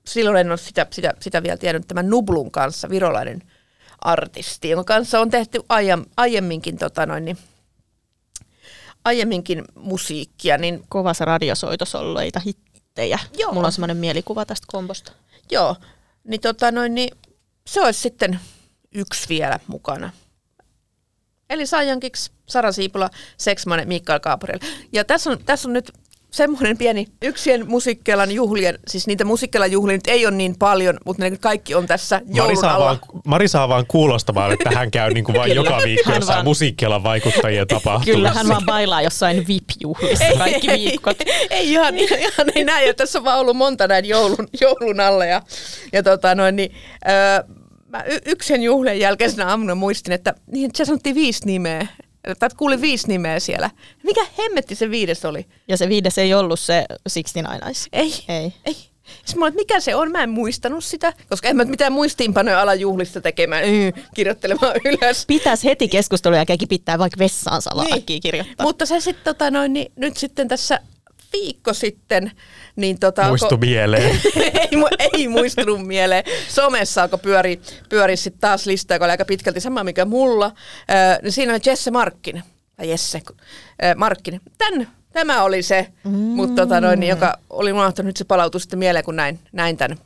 silloin 0.06 0.38
en 0.38 0.50
ole 0.50 0.58
sitä, 0.58 0.88
sitä, 0.92 1.14
sitä 1.20 1.44
vielä 1.44 1.58
tiennyt, 1.58 1.88
tämän 1.88 2.10
Nublun 2.10 2.52
kanssa, 2.52 2.90
virolainen 2.90 3.42
artisti, 4.02 4.70
jonka 4.70 4.94
kanssa 4.94 5.20
on 5.20 5.30
tehty 5.30 5.62
aiem, 5.70 6.06
aiemminkin, 6.18 6.78
tota 6.78 7.06
noin, 7.06 7.26
niin, 7.26 7.38
aiemminkin 9.06 9.64
musiikkia, 9.76 10.58
niin 10.58 10.84
Kovassa 10.90 11.26
radiosoitossa 11.26 12.00
olleita 12.00 12.40
hittejä. 12.40 13.20
Joo. 13.38 13.54
Mulla 13.54 13.68
on 13.68 13.72
semmoinen 13.72 13.98
mielikuva 13.98 14.46
tästä 14.46 14.68
kombosta. 14.72 15.12
joo, 15.52 15.76
niin, 16.24 16.42
tota 16.42 16.72
noin, 16.72 16.96
niin 16.96 17.18
se 17.68 17.82
olisi 17.82 18.00
sitten 18.00 18.40
yksi 18.92 19.30
vielä 19.30 19.60
mukana. 19.68 20.12
Eli 21.50 21.66
Saajankiksi, 21.66 22.32
Sara 22.50 22.72
Siipula, 22.72 23.10
Seksmanen, 23.38 23.88
Mikael 23.88 24.20
Gabriel. 24.20 24.60
Ja 24.92 25.06
tässä 25.06 25.30
on, 25.30 25.40
tässä 25.46 25.70
on 25.70 25.74
nyt 25.74 25.92
semmoinen 26.32 26.78
pieni 26.78 27.08
yksien 27.22 27.68
musiikkelan 27.70 28.32
juhlien, 28.32 28.80
siis 28.88 29.08
niitä 29.08 29.26
musiikkelan 29.26 29.72
juhlia 29.72 29.96
nyt 29.98 30.08
ei 30.08 30.26
ole 30.26 30.36
niin 30.36 30.56
paljon, 30.60 30.98
mutta 31.06 31.24
ne 31.24 31.38
kaikki 31.38 31.76
on 31.76 31.88
tässä 31.88 32.16
Mari 32.26 32.38
joulun 32.38 32.58
saa, 32.58 32.74
alla. 32.74 32.86
vaan, 32.86 33.00
Mari 33.26 33.48
saa 33.48 33.70
vaan 33.70 33.86
kuulostamaan, 33.88 34.52
että 34.54 34.70
hän 34.76 34.92
käy 34.92 35.14
niin 35.14 35.24
kuin 35.24 35.36
vain 35.38 35.52
Kyllä. 35.52 35.70
joka 35.70 35.84
viikko 35.86 36.12
jossain 36.14 36.36
vaan- 36.36 36.46
musiikkialan 36.46 37.04
vaikuttajien 37.04 37.68
tapahtumassa. 37.68 38.12
Kyllä, 38.12 38.32
hän 38.34 38.48
vaan 38.48 38.66
bailaa 38.66 39.02
jossain 39.02 39.48
VIP-juhlissa 39.48 40.26
kaikki 40.38 40.68
viikot. 40.68 41.18
Ei, 41.22 41.48
ei 41.50 41.72
ihan, 41.72 41.98
ihan, 41.98 42.20
ihan 42.20 42.48
ei 42.56 42.64
näin, 42.64 42.88
ja 42.88 42.94
tässä 42.94 43.20
on 43.20 43.26
vaan 43.26 43.40
ollut 43.40 43.58
monta 43.58 43.88
näin 43.88 44.06
joulun, 44.06 44.48
joulun 44.62 45.00
alla. 45.00 45.26
Ja, 45.26 45.42
ja 45.94 46.04
tota 46.04 46.36
noin, 46.36 46.56
niin, 46.56 46.72
öö, 47.10 47.44
mä 47.88 48.04
y- 48.08 48.20
yksen 48.26 48.64
juhlien 48.64 49.00
jälkeisenä 49.00 49.48
aamuna 49.48 49.76
muistin, 49.76 50.14
että 50.14 50.34
niin, 50.52 50.72
se 50.76 50.86
sanottiin 50.86 51.16
viisi 51.16 51.46
nimeä. 51.46 51.88
Tai 52.40 52.50
kuulin 52.58 52.82
viisi 52.82 53.08
nimeä 53.08 53.40
siellä. 53.40 53.70
Mikä 54.04 54.26
hemmetti 54.38 54.76
se 54.76 54.90
viides 54.90 55.26
oli? 55.26 55.46
Ja 55.68 55.78
se 55.78 55.90
viides 55.90 56.18
ei 56.18 56.34
ollut 56.34 56.60
se 56.60 56.86
69 57.04 57.68
Eyes. 57.68 57.88
Ei. 57.94 58.36
Ei. 58.36 58.54
Ei. 58.66 58.90
Sitten 59.10 59.40
mä 59.40 59.46
olin, 59.46 59.52
että 59.52 59.62
mikä 59.62 59.80
se 59.80 59.96
on? 59.96 60.12
Mä 60.12 60.24
en 60.24 60.30
muistanut 60.30 60.84
sitä, 60.84 61.14
koska 61.30 61.48
en 61.48 61.56
mä 61.56 61.66
mitään 61.66 61.94
muistiinpanoja 61.94 62.62
ala 62.62 62.76
juhlista 62.76 63.22
tekemään, 63.22 63.74
yy, 63.74 63.92
kirjoittelemaan 64.16 64.76
ylös. 64.86 65.26
Pitäisi 65.26 65.68
heti 65.68 65.88
keskustelun 65.88 66.38
jälkeen 66.38 66.60
kipittää 66.60 67.00
vaikka 67.00 67.20
vessaansa 67.20 67.70
niin. 67.84 68.22
kirjoittaa. 68.22 68.66
Mutta 68.66 68.86
se 68.86 69.00
sitten 69.00 69.24
tota 69.24 69.52
noin, 69.52 69.74
niin 69.74 69.92
nyt 69.96 70.18
sitten 70.18 70.48
tässä 70.48 70.80
viikko 71.34 71.74
sitten, 71.74 72.32
niin 72.76 73.00
tota, 73.00 73.28
Muistu 73.28 73.46
alkoi- 73.56 73.60
mieleen. 73.60 74.12
ei, 74.62 74.70
mu- 74.76 74.96
ei 75.14 75.28
muistunut 75.28 75.88
mieleen. 75.88 76.24
Somessa 76.50 77.02
alkoi 77.02 77.20
pyöri, 77.20 77.62
pyöri 77.90 78.18
sitten 78.18 78.42
taas 78.42 78.66
lista, 78.66 78.94
joka 78.94 79.06
oli 79.06 79.12
aika 79.12 79.26
pitkälti 79.26 79.60
sama 79.62 79.84
mikä 79.84 80.06
mulla. 80.06 80.52
Öö, 80.92 81.20
niin 81.22 81.32
siinä 81.32 81.54
oli 81.54 81.60
Jesse 81.66 81.92
Markkinen, 81.92 82.44
tai 82.76 82.90
Jesse 82.90 83.22
öö, 83.84 83.96
Markkinen. 83.96 84.42
Tän, 84.58 84.88
tämä 85.14 85.44
oli 85.44 85.64
se, 85.64 85.88
mm. 86.04 86.12
mutta 86.12 86.62
tota 86.62 86.82
noin, 86.82 87.04
joka 87.04 87.34
oli 87.50 87.72
unohtanut 87.72 88.08
nyt 88.08 88.18
se 88.18 88.24
palautus 88.24 88.62
sitten 88.64 88.80
mieleen, 88.80 89.06
kun 89.06 89.16
näin, 89.16 89.40
näin 89.52 89.78
tämän. 89.78 89.98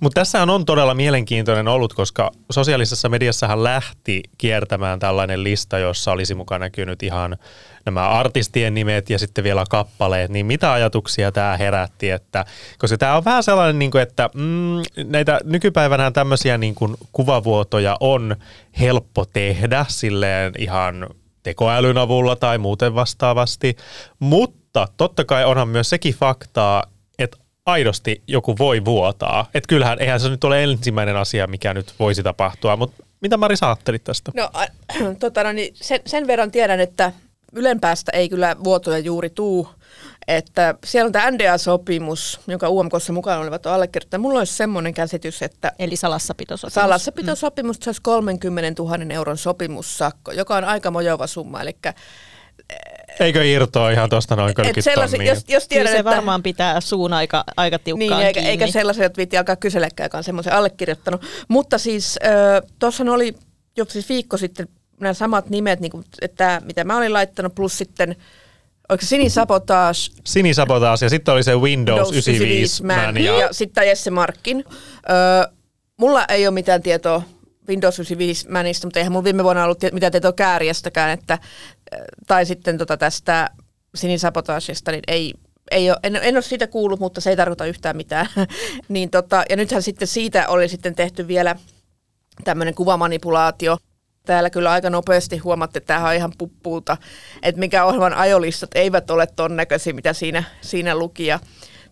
Mutta 0.00 0.20
tässähän 0.20 0.50
on 0.50 0.64
todella 0.64 0.94
mielenkiintoinen 0.94 1.68
ollut, 1.68 1.94
koska 1.94 2.30
sosiaalisessa 2.50 3.08
mediassahan 3.08 3.64
lähti 3.64 4.22
kiertämään 4.38 4.98
tällainen 4.98 5.44
lista, 5.44 5.78
jossa 5.78 6.12
olisi 6.12 6.34
mukaan 6.34 6.60
näkynyt 6.60 7.02
ihan 7.02 7.38
nämä 7.84 8.08
artistien 8.08 8.74
nimet 8.74 9.10
ja 9.10 9.18
sitten 9.18 9.44
vielä 9.44 9.64
kappaleet, 9.70 10.30
niin 10.30 10.46
mitä 10.46 10.72
ajatuksia 10.72 11.32
tämä 11.32 11.56
herätti, 11.56 12.10
että, 12.10 12.44
koska 12.78 12.98
tämä 12.98 13.16
on 13.16 13.24
vähän 13.24 13.42
sellainen, 13.42 13.78
niin 13.78 13.90
kuin, 13.90 14.02
että 14.02 14.30
mm, 14.34 14.82
näitä 15.04 15.40
nykypäivänä 15.44 16.10
tämmöisiä 16.10 16.58
niin 16.58 16.74
kuin 16.74 16.96
kuvavuotoja 17.12 17.96
on 18.00 18.36
helppo 18.80 19.24
tehdä 19.24 19.84
silleen 19.88 20.52
ihan 20.58 21.06
tekoälyn 21.42 21.98
avulla 21.98 22.36
tai 22.36 22.58
muuten 22.58 22.94
vastaavasti, 22.94 23.76
mutta 24.18 24.88
totta 24.96 25.24
kai 25.24 25.44
onhan 25.44 25.68
myös 25.68 25.90
sekin 25.90 26.14
faktaa, 26.14 26.84
aidosti 27.68 28.22
joku 28.26 28.58
voi 28.58 28.84
vuotaa. 28.84 29.46
Että 29.54 29.68
kyllähän, 29.68 29.98
eihän 30.00 30.20
se 30.20 30.28
nyt 30.28 30.44
ole 30.44 30.62
ensimmäinen 30.64 31.16
asia, 31.16 31.46
mikä 31.46 31.74
nyt 31.74 31.94
voisi 31.98 32.22
tapahtua, 32.22 32.76
mutta 32.76 33.04
mitä 33.20 33.36
Mari 33.36 33.56
sä 33.56 33.66
ajattelit 33.66 34.04
tästä? 34.04 34.32
No, 34.34 34.50
a, 34.52 34.66
tota, 35.20 35.44
no 35.44 35.52
niin 35.52 35.74
sen, 35.74 36.00
sen 36.06 36.26
verran 36.26 36.50
tiedän, 36.50 36.80
että 36.80 37.12
ylempäästä 37.52 38.12
ei 38.14 38.28
kyllä 38.28 38.56
vuotoja 38.64 38.98
juuri 38.98 39.30
tuu. 39.30 39.68
Että 40.28 40.74
siellä 40.84 41.06
on 41.06 41.12
tämä 41.12 41.30
NDA-sopimus, 41.30 42.40
jonka 42.46 42.68
UMKssa 42.68 43.12
mukana 43.12 43.40
olevat 43.40 43.66
on 43.66 43.72
allekirjoittaneet. 43.72 44.22
Mulla 44.22 44.38
olisi 44.38 44.54
semmoinen 44.54 44.94
käsitys, 44.94 45.42
että 45.42 45.72
Eli 45.78 45.96
salassapitosopimus. 45.96 46.74
salassapitosopimus 46.74 47.76
mm. 47.80 47.88
olisi 47.88 48.02
30 48.02 48.82
000 48.82 48.96
euron 49.10 49.36
sopimussakko, 49.36 50.32
joka 50.32 50.56
on 50.56 50.64
aika 50.64 50.90
mojova 50.90 51.26
summa. 51.26 51.60
Eli 51.60 51.76
Eikö 53.20 53.44
irtoa 53.44 53.90
ihan 53.90 54.10
tuosta 54.10 54.36
noin 54.36 54.50
et 54.50 54.56
30 54.56 54.82
sellaisen, 54.90 55.18
tonnia? 55.18 55.32
jos, 55.32 55.38
jos 55.38 55.46
Kyllä 55.48 55.68
tiedän, 55.68 55.92
se 55.92 55.98
että, 55.98 56.10
varmaan 56.10 56.42
pitää 56.42 56.80
suun 56.80 57.12
aika, 57.12 57.44
aika 57.56 57.78
tiukkaan 57.78 58.10
Niin, 58.10 58.26
eikä, 58.26 58.40
kiinni. 58.40 58.50
eikä 58.50 58.66
sellaisia, 58.66 59.06
että 59.06 59.16
viitti 59.16 59.38
alkaa 59.38 59.56
on 60.14 60.24
semmoisen 60.24 60.52
allekirjoittanut. 60.52 61.22
Mutta 61.48 61.78
siis 61.78 62.18
äh, 62.24 62.70
tuossa 62.78 63.04
oli 63.12 63.34
jo 63.76 63.84
siis 63.84 64.08
viikko 64.08 64.36
sitten 64.36 64.68
nämä 65.00 65.14
samat 65.14 65.50
nimet, 65.50 65.80
niin 65.80 65.90
kuin, 65.90 66.04
että 66.20 66.62
mitä 66.64 66.84
mä 66.84 66.96
olin 66.96 67.12
laittanut, 67.12 67.54
plus 67.54 67.78
sitten, 67.78 68.16
oliko 68.88 69.02
se 69.02 69.06
Sini 69.08 69.30
Sabotage, 69.30 69.98
Sinisabotaas 70.24 71.02
ja 71.02 71.08
sitten 71.08 71.34
oli 71.34 71.42
se 71.42 71.56
Windows 71.56 72.10
95 72.10 72.84
man. 72.84 73.16
ja, 73.16 73.38
Ja, 73.38 73.48
sitten 73.52 73.88
Jesse 73.88 74.10
Markkin. 74.10 74.64
Öö, 75.10 75.52
mulla 75.96 76.24
ei 76.24 76.46
ole 76.46 76.54
mitään 76.54 76.82
tietoa 76.82 77.22
Windows 77.68 77.98
95 77.98 78.48
Manista, 78.50 78.86
mutta 78.86 78.98
eihän 78.98 79.12
mulla 79.12 79.24
viime 79.24 79.44
vuonna 79.44 79.64
ollut 79.64 79.78
mitään 79.92 80.12
tietoa 80.12 80.32
kääriästäkään, 80.32 81.10
että, 81.10 81.38
tai 82.26 82.46
sitten 82.46 82.78
tota 82.78 82.96
tästä 82.96 83.50
sinisabotagesta, 83.94 84.92
niin 84.92 85.02
ei, 85.08 85.34
ei 85.70 85.90
ole, 85.90 85.98
en, 86.02 86.16
en 86.16 86.36
ole 86.36 86.42
siitä 86.42 86.66
kuullut, 86.66 87.00
mutta 87.00 87.20
se 87.20 87.30
ei 87.30 87.36
tarkoita 87.36 87.66
yhtään 87.66 87.96
mitään. 87.96 88.26
niin 88.88 89.10
tota, 89.10 89.44
ja 89.50 89.56
nythän 89.56 89.82
sitten 89.82 90.08
siitä 90.08 90.48
oli 90.48 90.68
sitten 90.68 90.94
tehty 90.94 91.28
vielä 91.28 91.56
tämmöinen 92.44 92.74
kuvamanipulaatio. 92.74 93.78
Täällä 94.26 94.50
kyllä 94.50 94.70
aika 94.70 94.90
nopeasti 94.90 95.38
huomatte, 95.38 95.78
että 95.78 95.86
tämähän 95.86 96.10
on 96.10 96.16
ihan 96.16 96.32
puppuuta, 96.38 96.96
että 97.42 97.58
mikä 97.58 97.84
ohjelman 97.84 98.14
ajolistat 98.14 98.70
eivät 98.74 99.10
ole 99.10 99.26
ton 99.26 99.56
näköisiä, 99.56 99.92
mitä 99.92 100.12
siinä, 100.12 100.44
siinä 100.60 100.94
luki. 100.94 101.26
Ja 101.26 101.40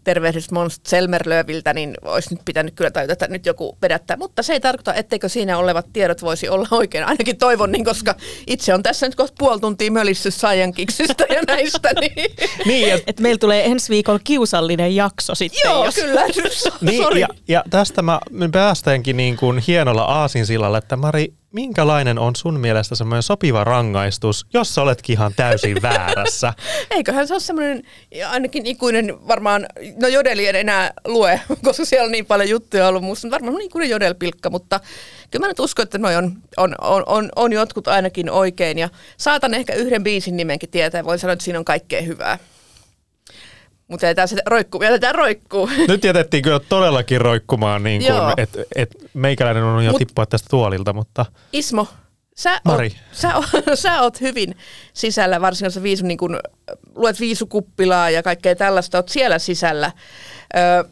tervehdys 0.06 0.50
Mons 0.50 0.80
Selmerlöviltä, 0.86 1.74
niin 1.74 1.94
olisi 2.02 2.34
nyt 2.34 2.44
pitänyt 2.44 2.74
kyllä 2.74 2.90
tajuta, 2.90 3.12
että 3.12 3.28
nyt 3.28 3.46
joku 3.46 3.78
vedättää. 3.82 4.16
Mutta 4.16 4.42
se 4.42 4.52
ei 4.52 4.60
tarkoita, 4.60 4.94
etteikö 4.94 5.28
siinä 5.28 5.58
olevat 5.58 5.86
tiedot 5.92 6.22
voisi 6.22 6.48
olla 6.48 6.68
oikein. 6.70 7.04
Ainakin 7.04 7.36
toivon 7.36 7.72
niin, 7.72 7.84
koska 7.84 8.14
itse 8.46 8.74
on 8.74 8.82
tässä 8.82 9.06
nyt 9.06 9.14
kohta 9.14 9.34
puoli 9.38 9.60
tuntia 9.60 9.90
mölissyt 9.90 10.34
Saijankiksistä 10.34 11.26
ja 11.30 11.42
näistä. 11.46 11.90
Niin, 12.00 12.30
niin, 12.66 12.88
ja, 12.88 12.98
Et 13.06 13.20
meillä 13.20 13.38
tulee 13.38 13.64
ensi 13.64 13.88
viikolla 13.88 14.20
kiusallinen 14.24 14.96
jakso 14.96 15.34
sitten. 15.34 15.70
joo, 15.70 15.84
jos... 15.84 15.94
kyllä. 15.94 16.22
niin, 16.80 17.18
ja, 17.20 17.28
ja 17.48 17.64
tästä 17.70 18.02
mä 18.02 18.20
päästäänkin 18.52 19.16
niin 19.16 19.36
kuin 19.36 19.58
hienolla 19.66 20.02
aasinsillalla, 20.02 20.78
että 20.78 20.96
Mari, 20.96 21.32
minkälainen 21.52 22.18
on 22.18 22.36
sun 22.36 22.60
mielestä 22.60 22.94
semmoinen 22.94 23.22
sopiva 23.22 23.64
rangaistus, 23.64 24.46
jos 24.54 24.74
sä 24.74 24.82
oletkin 24.82 25.14
ihan 25.14 25.32
täysin 25.36 25.82
väärässä? 25.82 26.52
Eiköhän 26.90 27.28
se 27.28 27.34
ole 27.34 27.40
semmoinen 27.40 27.82
ainakin 28.28 28.66
ikuinen 28.66 29.28
varmaan, 29.28 29.66
no 30.00 30.08
jodeli 30.08 30.46
en 30.46 30.56
enää 30.56 30.92
lue, 31.04 31.40
koska 31.64 31.84
siellä 31.84 32.04
on 32.04 32.12
niin 32.12 32.26
paljon 32.26 32.48
juttuja 32.48 32.88
ollut 32.88 33.04
musta, 33.04 33.30
varmaan 33.30 33.54
on 33.54 33.62
ikuinen 33.62 33.90
jodelpilkka, 33.90 34.50
mutta 34.50 34.80
kyllä 35.30 35.44
mä 35.44 35.48
nyt 35.48 35.60
uskon, 35.60 35.82
että 35.82 35.98
noi 35.98 36.16
on, 36.16 36.32
on, 36.56 36.74
on, 36.80 37.02
on, 37.06 37.28
on 37.36 37.52
jotkut 37.52 37.88
ainakin 37.88 38.30
oikein 38.30 38.78
ja 38.78 38.88
saatan 39.16 39.54
ehkä 39.54 39.74
yhden 39.74 40.04
biisin 40.04 40.36
nimenkin 40.36 40.70
tietää, 40.70 41.04
voin 41.04 41.18
sanoa, 41.18 41.32
että 41.32 41.44
siinä 41.44 41.58
on 41.58 41.64
kaikkea 41.64 42.02
hyvää. 42.02 42.38
Mutta 43.88 44.06
jätetään 44.06 44.28
se 44.28 44.36
roikkuu, 44.46 44.82
jätetään 44.82 45.14
roikkuu. 45.14 45.70
Nyt 45.88 46.04
jätettiin 46.04 46.42
kyllä 46.42 46.60
todellakin 46.60 47.20
roikkumaan, 47.20 47.82
niin 47.82 48.02
että 48.36 48.64
et 48.74 48.96
meikäläinen 49.14 49.62
on 49.62 49.84
jo 49.84 49.92
Mut- 49.92 49.98
tippua 49.98 50.26
tästä 50.26 50.46
tuolilta, 50.50 50.92
mutta 50.92 51.26
Ismo, 51.52 51.88
sä 52.36 52.60
Mari. 52.64 52.86
Oot, 52.86 52.96
sä, 53.12 53.36
oot, 53.36 53.46
sä 53.74 54.02
oot 54.02 54.20
hyvin 54.20 54.56
sisällä, 54.92 55.40
varsinkin 55.40 55.82
viisu, 55.82 56.06
niin 56.06 56.18
kun, 56.18 56.40
luet 56.94 57.20
viisukuppilaa 57.20 58.10
ja 58.10 58.22
kaikkea 58.22 58.56
tällaista, 58.56 58.98
oot 58.98 59.08
siellä 59.08 59.38
sisällä. 59.38 59.92
Ö, 60.56 60.88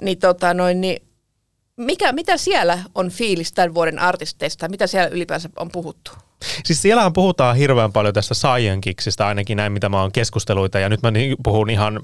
niin 0.00 0.18
tota 0.18 0.54
noin, 0.54 0.80
niin 0.80 1.02
mikä, 1.76 2.12
mitä 2.12 2.36
siellä 2.36 2.78
on 2.94 3.10
fiilis 3.10 3.52
tämän 3.52 3.74
vuoden 3.74 3.98
artisteista? 3.98 4.68
Mitä 4.68 4.86
siellä 4.86 5.08
ylipäänsä 5.08 5.48
on 5.56 5.70
puhuttu? 5.72 6.10
Siis 6.64 6.82
siellähän 6.82 7.12
puhutaan 7.12 7.56
hirveän 7.56 7.92
paljon 7.92 8.14
tästä 8.14 8.34
Scienkiksistä, 8.34 9.26
ainakin 9.26 9.56
näin 9.56 9.72
mitä 9.72 9.88
mä 9.88 10.00
oon 10.00 10.12
keskusteluita, 10.12 10.78
ja 10.78 10.88
nyt 10.88 11.02
mä 11.02 11.10
ni- 11.10 11.36
puhun 11.42 11.70
ihan 11.70 12.00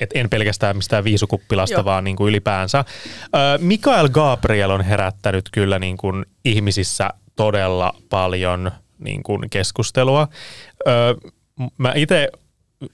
et 0.00 0.10
en 0.14 0.30
pelkästään 0.30 0.76
mistään 0.76 1.04
viisukuppilasta, 1.04 1.74
Joo. 1.74 1.84
vaan 1.84 2.04
niin 2.04 2.16
kuin 2.16 2.28
ylipäänsä. 2.28 2.84
Mikael 3.58 4.08
Gabriel 4.08 4.70
on 4.70 4.84
herättänyt 4.84 5.48
kyllä 5.52 5.78
niin 5.78 5.96
kuin 5.96 6.26
ihmisissä 6.44 7.10
todella 7.36 7.94
paljon 8.10 8.70
niin 8.98 9.22
kuin 9.22 9.50
keskustelua. 9.50 10.28
Mä 11.78 11.92
itse 11.94 12.28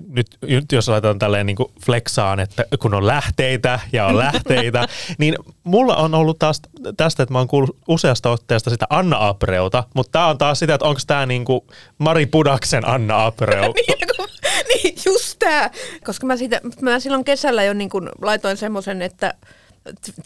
nyt, 0.08 0.26
nyt 0.42 0.72
jos 0.72 0.88
laitetaan 0.88 1.18
tälleen 1.18 1.46
niin 1.46 1.56
kuin 1.56 1.72
flexaan, 1.86 2.40
että 2.40 2.64
kun 2.78 2.94
on 2.94 3.06
lähteitä 3.06 3.80
ja 3.92 4.06
on 4.06 4.18
lähteitä, 4.18 4.88
niin 5.18 5.34
mulla 5.64 5.96
on 5.96 6.14
ollut 6.14 6.38
taas 6.38 6.62
tästä, 6.96 7.22
että 7.22 7.32
mä 7.32 7.38
oon 7.38 7.48
kuullut 7.48 7.76
useasta 7.88 8.30
otteesta 8.30 8.70
sitä 8.70 8.86
Anna 8.90 9.28
Abreuta, 9.28 9.84
mutta 9.94 10.12
tää 10.12 10.26
on 10.26 10.38
taas 10.38 10.58
sitä, 10.58 10.74
että 10.74 10.86
onko 10.86 11.00
tää 11.06 11.26
niin 11.26 11.44
kuin 11.44 11.60
Mari 11.98 12.26
Pudaksen 12.26 12.88
Anna 12.88 13.26
Abreu. 13.26 13.72
niin, 13.76 13.98
kun, 14.16 14.28
just 15.06 15.36
tää. 15.38 15.70
Koska 16.04 16.26
mä, 16.26 16.36
siitä, 16.36 16.60
mä 16.80 17.00
silloin 17.00 17.24
kesällä 17.24 17.64
jo 17.64 17.72
niin 17.72 17.90
kun 17.90 18.10
laitoin 18.22 18.56
semmoisen, 18.56 19.02
että 19.02 19.34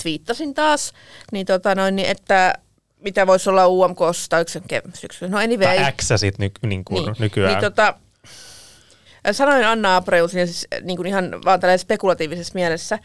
twiittasin 0.02 0.54
taas, 0.54 0.92
niin 1.32 1.46
tota 1.46 1.74
noin, 1.74 1.96
niin 1.96 2.08
että 2.08 2.54
mitä 3.00 3.26
voisi 3.26 3.50
olla 3.50 3.66
UMKssa 3.66 4.28
tai 4.28 4.40
yksi 4.42 4.60
syksy. 4.94 5.28
No 5.28 5.38
anyway. 5.38 5.76
Tai 5.76 5.92
X-sit 5.92 6.38
ny, 6.38 6.50
niin 6.62 6.84
kuin 6.84 7.04
niin, 7.04 7.16
nykyään. 7.18 7.52
Niin, 7.52 7.60
tota, 7.60 7.94
sanoin 9.32 9.66
Anna 9.66 9.96
Abreu 9.96 10.28
siinä 10.28 10.46
siis 10.46 10.66
niin 10.82 10.96
kuin 10.96 11.06
ihan 11.06 11.30
vaan 11.44 11.60
tällaisessa 11.60 11.84
spekulatiivisessa 11.84 12.54
mielessä. 12.54 12.98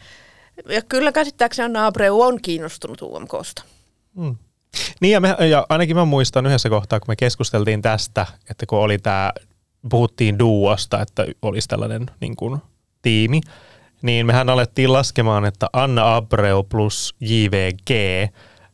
Ja 0.68 0.82
kyllä 0.82 1.12
käsittääkseni 1.12 1.64
Anna 1.64 1.86
Abreu 1.86 2.20
on 2.20 2.42
kiinnostunut 2.42 3.02
UMKsta. 3.02 3.62
Mm. 4.14 4.36
Niin 5.00 5.12
ja, 5.12 5.20
me, 5.20 5.36
ja 5.50 5.66
ainakin 5.68 5.96
mä 5.96 6.04
muistan 6.04 6.46
yhdessä 6.46 6.68
kohtaa, 6.68 7.00
kun 7.00 7.08
me 7.08 7.16
keskusteltiin 7.16 7.82
tästä, 7.82 8.26
että 8.50 8.66
kun 8.66 8.78
oli 8.78 8.98
tämä, 8.98 9.32
puhuttiin 9.88 10.38
duosta, 10.38 11.00
että 11.00 11.26
olisi 11.42 11.68
tällainen 11.68 12.06
niin 12.20 12.36
kuin, 12.36 12.60
tiimi, 13.02 13.40
niin 14.02 14.26
mehän 14.26 14.48
alettiin 14.48 14.92
laskemaan, 14.92 15.44
että 15.44 15.66
Anna 15.72 16.16
Abreu 16.16 16.62
plus 16.62 17.14
JVG, 17.20 17.90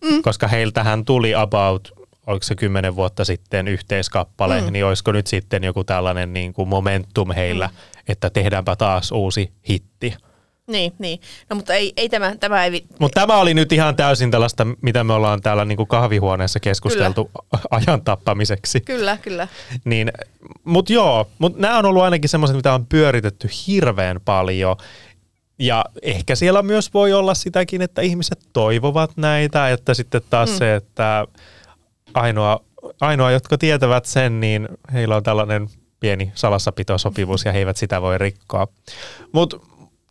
mm. 0.05 0.22
koska 0.22 0.48
heiltähän 0.48 1.05
tuli 1.05 1.35
about, 1.35 1.92
oliko 2.27 2.42
se 2.42 2.55
kymmenen 2.55 2.96
vuotta 2.96 3.25
sitten 3.25 3.68
yhteiskappale, 3.68 4.61
mm. 4.61 4.72
niin 4.72 4.85
olisiko 4.85 5.12
nyt 5.12 5.27
sitten 5.27 5.64
joku 5.64 5.85
tällainen 5.85 6.33
niin 6.33 6.53
kuin 6.53 6.68
momentum 6.68 7.33
heillä, 7.33 7.66
mm. 7.66 8.03
että 8.09 8.31
tehdäänpä 8.31 8.77
taas 8.77 9.12
uusi 9.12 9.53
hitti. 9.68 10.14
Niin, 10.66 10.92
niin. 10.98 11.20
No 11.51 11.57
mutta 11.57 11.75
ei, 11.75 11.92
ei 11.96 12.09
tämä, 12.09 12.37
tämä 12.37 12.64
ei... 12.64 12.85
Mutta 12.98 13.20
tämä 13.20 13.37
oli 13.37 13.55
nyt 13.55 13.72
ihan 13.72 13.96
täysin 13.96 14.31
tällaista, 14.31 14.66
mitä 14.83 15.05
me 15.05 15.12
ollaan 15.12 15.40
täällä 15.40 15.64
niinku 15.64 15.87
kahvihuoneessa 15.87 16.61
keskusteltu 16.61 17.25
kyllä. 17.25 17.62
ajan 17.87 18.03
tappamiseksi. 18.03 18.81
Kyllä, 18.81 19.16
kyllä. 19.16 19.48
Niin, 19.85 20.12
mutta 20.64 20.92
joo, 20.92 21.29
mutta 21.38 21.61
nämä 21.61 21.79
on 21.79 21.87
ollut 21.87 22.03
ainakin 22.03 22.29
semmoiset, 22.29 22.57
mitä 22.57 22.75
on 22.75 22.87
pyöritetty 22.87 23.48
hirveän 23.66 24.20
paljon. 24.25 24.77
Ja 25.59 25.85
ehkä 26.03 26.35
siellä 26.35 26.62
myös 26.62 26.94
voi 26.94 27.12
olla 27.12 27.35
sitäkin, 27.35 27.83
että 27.83 28.03
ihmiset 28.03 28.38
toivovat 28.53 29.11
näitä, 29.16 29.70
että 29.70 29.94
sitten 29.94 30.22
taas 30.31 30.51
mm. 30.51 30.57
se, 30.57 30.75
että 30.75 31.27
ainoa, 32.14 32.61
ainoa, 33.01 33.31
jotka 33.31 33.59
tietävät 33.59 34.05
sen, 34.05 34.40
niin 34.40 34.68
heillä 34.92 35.16
on 35.16 35.22
tällainen 35.22 35.68
pieni 36.01 36.33
salassapitosopimus 36.35 37.44
ja 37.44 37.53
he 37.53 37.59
eivät 37.59 37.77
sitä 37.77 38.03
voi 38.03 38.18
rikkoa. 38.18 38.68
Mutta 39.33 39.57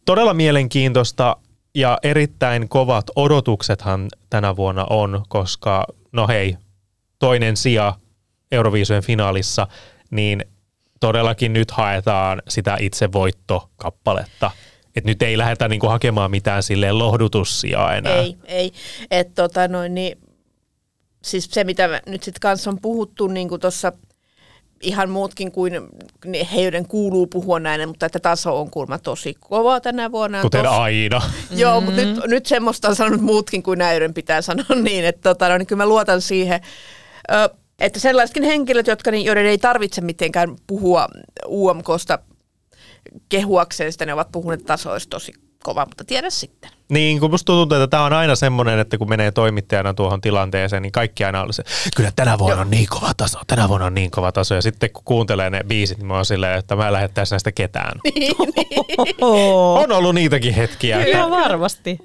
todella 0.06 0.34
mielenkiintoista 0.34 1.36
ja 1.76 1.98
erittäin 2.04 2.70
kovat 2.70 3.06
odotuksethan 3.16 4.08
tänä 4.30 4.56
vuonna 4.56 4.86
on, 4.90 5.24
koska 5.28 5.86
no 6.12 6.28
hei, 6.28 6.58
toinen 7.20 7.58
sija 7.58 7.96
Euroviisujen 8.52 9.04
finaalissa, 9.04 9.68
niin 10.12 10.46
todellakin 11.00 11.54
nyt 11.54 11.72
haetaan 11.72 12.42
sitä 12.48 12.78
itse 12.80 13.12
voittokappaletta. 13.12 14.52
Et 14.96 15.06
nyt 15.06 15.22
ei 15.22 15.38
lähdetä 15.38 15.68
niinku 15.68 15.88
hakemaan 15.88 16.32
mitään 16.32 16.64
silleen 16.64 16.98
lohdutussijaa 16.98 17.96
enää. 17.96 18.16
Ei, 18.16 18.38
ei. 18.46 18.72
Et 19.12 19.36
tota 19.36 19.68
noin, 19.68 19.94
niin, 19.96 20.18
siis 21.24 21.50
se, 21.52 21.64
mitä 21.64 22.02
nyt 22.06 22.24
sitten 22.24 22.42
kanssa 22.42 22.70
on 22.70 22.78
puhuttu 22.82 23.28
niin 23.28 23.50
tuossa 23.62 23.92
ihan 24.82 25.10
muutkin 25.10 25.52
kuin 25.52 25.74
heidän 26.54 26.88
kuuluu 26.88 27.28
puhua 27.28 27.60
näin, 27.60 27.89
mutta 27.89 28.06
että 28.06 28.20
taso 28.20 28.60
on 28.60 28.72
kuulemma 28.72 28.98
tosi 28.98 29.36
kova 29.39 29.80
tänä 29.80 30.12
vuonna. 30.12 30.41
Kuten 30.41 30.63
tos... 30.63 30.74
aina. 30.74 31.22
Joo, 31.52 31.82
mutta 31.82 32.02
nyt, 32.02 32.20
nyt 32.28 32.46
semmoista 32.46 32.88
on 32.88 32.96
sanonut 32.96 33.22
muutkin 33.22 33.63
kuin 33.63 33.80
näiden 33.80 34.13
pitää 34.13 34.41
sanoa 34.41 34.76
niin, 34.84 35.06
että 35.06 35.30
tota, 35.30 35.50
no, 35.50 35.58
niin 35.58 35.67
kyllä 35.67 35.84
mä 35.84 35.89
luotan 35.89 36.22
siihen. 36.22 36.62
Ö, 37.32 37.50
että 37.80 38.00
sellaisetkin 38.00 38.44
henkilöt, 38.44 38.88
jotka, 38.88 39.12
niin, 39.12 39.26
joiden 39.26 39.46
ei 39.46 39.58
tarvitse 39.58 40.02
mitenkään 40.02 40.56
puhua 40.67 41.08
UMKsta 41.48 42.20
kehuakseen 43.30 43.91
sitä, 43.91 44.06
ne 44.06 44.13
ovat 44.13 44.32
puhuneet 44.32 44.65
tasoista 44.65 45.10
tosi 45.10 45.34
kova, 45.63 45.86
mutta 45.86 46.04
tiedä 46.04 46.30
sitten. 46.30 46.71
Niin, 46.89 47.19
kun 47.19 47.32
musta 47.32 47.54
tuntuu, 47.54 47.78
että 47.78 47.88
tämä 47.88 48.06
on 48.06 48.13
aina 48.13 48.36
semmoinen, 48.36 48.80
että 48.80 48.97
kun 48.97 49.10
menee 49.10 49.32
toimittajana 49.32 49.93
tuohon 49.93 50.21
tilanteeseen, 50.21 50.82
niin 50.82 50.91
kaikki 50.91 51.24
aina 51.24 51.41
on 51.41 51.54
se, 51.54 51.63
kyllä 51.95 52.12
tänä 52.15 52.38
vuonna 52.38 52.56
Joo. 52.56 52.62
on 52.62 52.71
niin 52.71 52.88
kova 52.89 53.13
taso, 53.17 53.39
tänä 53.47 53.69
vuonna 53.69 53.86
on 53.86 53.93
niin 53.93 54.12
kova 54.12 54.32
taso. 54.32 54.56
Ja 54.56 54.62
sitten 54.62 54.89
kun 54.91 55.04
kuuntelee 55.06 55.50
ne 55.50 55.63
biisit, 55.67 55.97
niin 55.97 56.08
mä 56.08 56.15
oon 56.15 56.26
silleen, 56.26 56.60
että 56.60 56.76
mä 56.76 56.88
en 56.88 56.93
lähettäisi 56.93 57.34
näistä 57.34 57.52
ketään. 57.52 58.00
Niin, 58.15 58.36
on 59.82 59.91
ollut 59.91 60.15
niitäkin 60.15 60.54
hetkiä. 60.54 61.04
Kyllä 61.04 61.30
varmasti. 61.30 61.97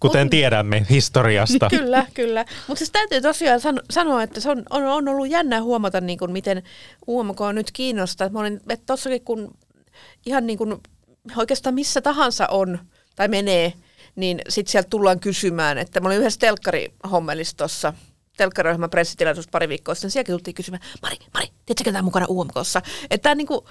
Kuten 0.00 0.30
tiedämme 0.30 0.86
historiasta. 0.90 1.68
kyllä, 1.76 2.06
kyllä. 2.14 2.44
Mutta 2.66 2.78
siis 2.78 2.90
täytyy 2.90 3.20
tosiaan 3.20 3.60
san- 3.60 3.82
sanoa, 3.90 4.22
että 4.22 4.40
se 4.40 4.50
on, 4.50 4.62
on, 4.70 4.84
on 4.84 5.08
ollut 5.08 5.30
jännä 5.30 5.62
huomata, 5.62 6.00
niin 6.00 6.18
kuin 6.18 6.32
miten 6.32 6.62
UMK 7.08 7.40
on 7.40 7.54
nyt 7.54 7.70
kiinnostaa. 7.72 8.28
Mä 8.28 8.40
olin, 8.40 8.60
että 8.68 8.86
tossakin 8.86 9.24
kun 9.24 9.54
ihan 10.26 10.46
niin 10.46 10.58
kuin 10.58 10.74
oikeastaan 11.36 11.74
missä 11.74 12.00
tahansa 12.00 12.46
on 12.46 12.78
tai 13.16 13.28
menee, 13.28 13.72
niin 14.16 14.40
sitten 14.48 14.72
sieltä 14.72 14.88
tullaan 14.90 15.20
kysymään, 15.20 15.78
että 15.78 16.00
mä 16.00 16.08
olin 16.08 16.18
yhdessä 16.18 16.40
telkkarihommelissa 16.40 17.56
tuossa 17.56 17.92
telkkariohjelman 18.36 18.90
pressitilaisuus 18.90 19.48
pari 19.48 19.68
viikkoa 19.68 19.94
sitten, 19.94 20.10
sielläkin 20.10 20.32
tultiin 20.32 20.54
kysymään, 20.54 20.82
Mari, 21.02 21.16
Mari, 21.34 21.46
tiedätkö 21.66 21.92
tämä 21.92 22.02
mukana 22.02 22.26
UMKssa? 22.28 22.82
Että 23.10 23.34
niinku, 23.34 23.68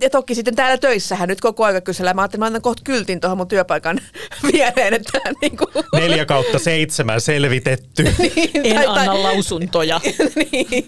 ja 0.00 0.10
toki 0.10 0.34
sitten 0.34 0.56
täällä 0.56 0.78
töissähän 0.78 1.28
nyt 1.28 1.40
koko 1.40 1.64
aika 1.64 1.80
kysellään. 1.80 2.16
Mä 2.16 2.22
ajattelin, 2.22 2.38
että 2.38 2.44
mä 2.44 2.46
annan 2.46 2.62
kohta 2.62 2.82
kyltin 2.84 3.20
tuohon 3.20 3.38
mun 3.38 3.48
työpaikan 3.48 4.00
viereen, 4.52 4.94
että 4.94 5.20
niinku. 5.42 5.66
Neljä 6.00 6.26
kautta 6.26 6.58
seitsemän 6.58 7.20
selvitetty. 7.20 8.02
niin, 8.02 8.66
en 8.66 8.74
tai, 8.74 8.86
anna 8.86 9.04
tai, 9.04 9.22
lausuntoja. 9.22 10.00
niin. 10.52 10.84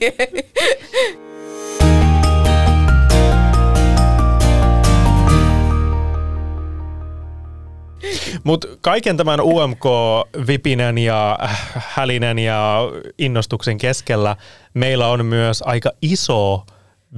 Mutta 8.44 8.68
kaiken 8.80 9.16
tämän 9.16 9.40
UMK-vipinen 9.40 10.98
ja 10.98 11.38
hälinen 11.74 12.38
ja 12.38 12.78
innostuksen 13.18 13.78
keskellä 13.78 14.36
meillä 14.74 15.08
on 15.08 15.26
myös 15.26 15.62
aika 15.66 15.90
iso 16.02 16.66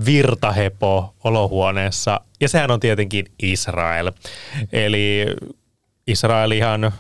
virtahepo 0.07 1.15
olohuoneessa, 1.25 2.21
ja 2.41 2.49
sehän 2.49 2.71
on 2.71 2.81
tietenkin 2.81 3.27
Israel. 3.43 4.13
Eli 4.73 5.27
Israelihan 6.07 6.93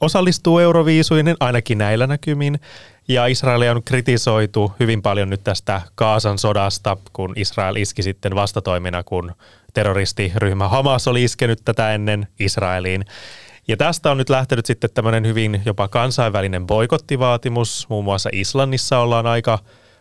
osallistuu 0.00 0.58
Euroviisuihin 0.58 1.36
ainakin 1.40 1.78
näillä 1.78 2.06
näkymin, 2.06 2.60
ja 3.08 3.26
Israelia 3.26 3.72
on 3.72 3.82
kritisoitu 3.82 4.72
hyvin 4.80 5.02
paljon 5.02 5.30
nyt 5.30 5.44
tästä 5.44 5.82
Kaasan 5.94 6.38
sodasta, 6.38 6.96
kun 7.12 7.32
Israel 7.36 7.76
iski 7.76 8.02
sitten 8.02 8.34
vastatoimina, 8.34 9.02
kun 9.02 9.32
terroristiryhmä 9.74 10.68
Hamas 10.68 11.08
oli 11.08 11.24
iskenyt 11.24 11.60
tätä 11.64 11.92
ennen 11.92 12.28
Israeliin. 12.40 13.04
Ja 13.68 13.76
tästä 13.76 14.10
on 14.10 14.16
nyt 14.16 14.30
lähtenyt 14.30 14.66
sitten 14.66 14.90
tämmöinen 14.94 15.26
hyvin 15.26 15.62
jopa 15.64 15.88
kansainvälinen 15.88 16.66
boikottivaatimus. 16.66 17.86
Muun 17.88 18.04
muassa 18.04 18.30
Islannissa 18.32 18.98
ollaan 18.98 19.26
aika 19.26 19.58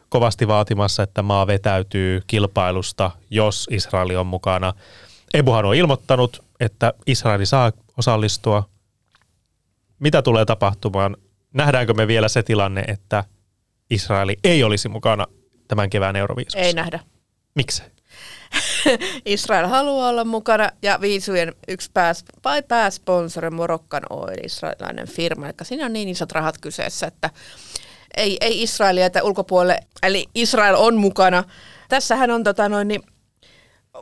kovasti 0.09 0.47
vaatimassa, 0.47 1.03
että 1.03 1.21
maa 1.21 1.47
vetäytyy 1.47 2.21
kilpailusta, 2.27 3.11
jos 3.29 3.67
Israel 3.71 4.19
on 4.19 4.27
mukana. 4.27 4.73
Ebuhan 5.33 5.65
on 5.65 5.75
ilmoittanut, 5.75 6.43
että 6.59 6.93
Israeli 7.07 7.45
saa 7.45 7.71
osallistua. 7.97 8.63
Mitä 9.99 10.21
tulee 10.21 10.45
tapahtumaan? 10.45 11.17
Nähdäänkö 11.55 11.93
me 11.93 12.07
vielä 12.07 12.27
se 12.27 12.43
tilanne, 12.43 12.83
että 12.87 13.23
Israeli 13.89 14.37
ei 14.43 14.63
olisi 14.63 14.89
mukana 14.89 15.25
tämän 15.67 15.89
kevään 15.89 16.15
Euroviisussa? 16.15 16.59
Ei 16.59 16.73
nähdä. 16.73 16.99
Miksi? 17.55 17.83
Israel 19.25 19.67
haluaa 19.67 20.09
olla 20.09 20.23
mukana 20.23 20.69
ja 20.81 21.01
viisujen 21.01 21.53
yksi 21.67 21.89
pääs, 21.93 22.25
pääsponsori 22.67 23.49
Morokkan 23.49 24.03
Oil, 24.09 24.37
israelilainen 24.43 25.07
firma. 25.07 25.45
Eli 25.45 25.53
siinä 25.63 25.85
on 25.85 25.93
niin 25.93 26.09
isot 26.09 26.31
rahat 26.31 26.57
kyseessä, 26.57 27.07
että 27.07 27.29
ei, 28.17 28.37
ei 28.41 28.63
Israel 28.63 28.97
jätä 28.97 29.23
ulkopuolelle, 29.23 29.79
eli 30.03 30.25
Israel 30.35 30.75
on 30.77 30.95
mukana. 30.95 31.43
Tässähän 31.89 32.31
on 32.31 32.43
tota 32.43 32.69
noin, 32.69 32.87
niin 32.87 33.01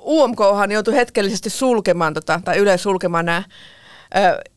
UMKhan 0.02 0.72
joutui 0.72 0.96
hetkellisesti 0.96 1.50
sulkemaan, 1.50 2.14
tota, 2.14 2.42
tai 2.46 2.58
Yle 2.58 2.78
sulkemaan 2.78 3.26
nämä 3.26 3.44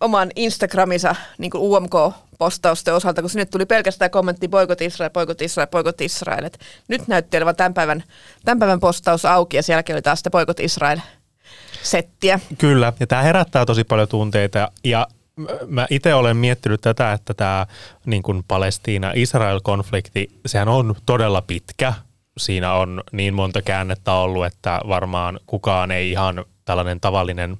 oman 0.01 0.31
Instagraminsa 0.37 1.14
niin 1.38 1.51
UMK-postausten 1.55 2.95
osalta, 2.95 3.21
kun 3.21 3.31
sinne 3.31 3.45
tuli 3.45 3.66
pelkästään 3.66 4.11
kommentti 4.11 4.49
boikot 4.49 4.81
Israel, 4.81 5.11
boikot 5.11 5.42
Israel, 5.42 5.66
boikot 5.66 6.01
Israel. 6.01 6.45
Et 6.45 6.59
nyt 6.88 7.09
näytti 7.09 7.37
olevan 7.37 7.57
tämän 7.57 7.75
päivän, 7.75 8.05
tämän 8.45 8.59
päivän 8.59 8.81
postaus 8.81 9.25
auki 9.25 9.57
ja 9.57 9.62
sielläkin 9.62 9.95
oli 9.95 10.03
taas 10.03 10.19
sitten 10.19 10.31
boikot 10.31 10.61
Israel 10.61 10.99
settiä. 11.83 12.40
Kyllä, 12.59 12.92
ja 13.01 13.07
tämä 13.07 13.23
herättää 13.23 13.66
tosi 13.66 13.85
paljon 13.85 14.09
tunteita 14.09 14.71
ja 14.85 15.07
mä 15.66 15.87
itse 15.90 16.14
olen 16.14 16.37
miettinyt 16.37 16.81
tätä, 16.81 17.12
että 17.12 17.35
tämä 17.35 17.66
niin 18.07 18.23
Palestiina-Israel-konflikti, 18.49 20.29
sehän 20.47 20.69
on 20.69 20.95
todella 21.07 21.42
pitkä 21.42 21.92
siinä 22.38 22.73
on 22.73 23.03
niin 23.12 23.35
monta 23.35 23.62
käännettä 23.62 24.12
ollut, 24.12 24.47
että 24.47 24.81
varmaan 24.88 25.40
kukaan 25.47 25.90
ei 25.90 26.11
ihan 26.11 26.45
tällainen 26.64 27.01
tavallinen 27.01 27.57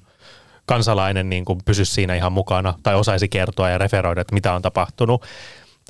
kansalainen 0.67 1.29
niin 1.29 1.45
kuin 1.45 1.59
pysy 1.65 1.85
siinä 1.85 2.15
ihan 2.15 2.31
mukana 2.31 2.73
tai 2.83 2.95
osaisi 2.95 3.29
kertoa 3.29 3.69
ja 3.69 3.77
referoida, 3.77 4.21
että 4.21 4.33
mitä 4.33 4.53
on 4.53 4.61
tapahtunut. 4.61 5.23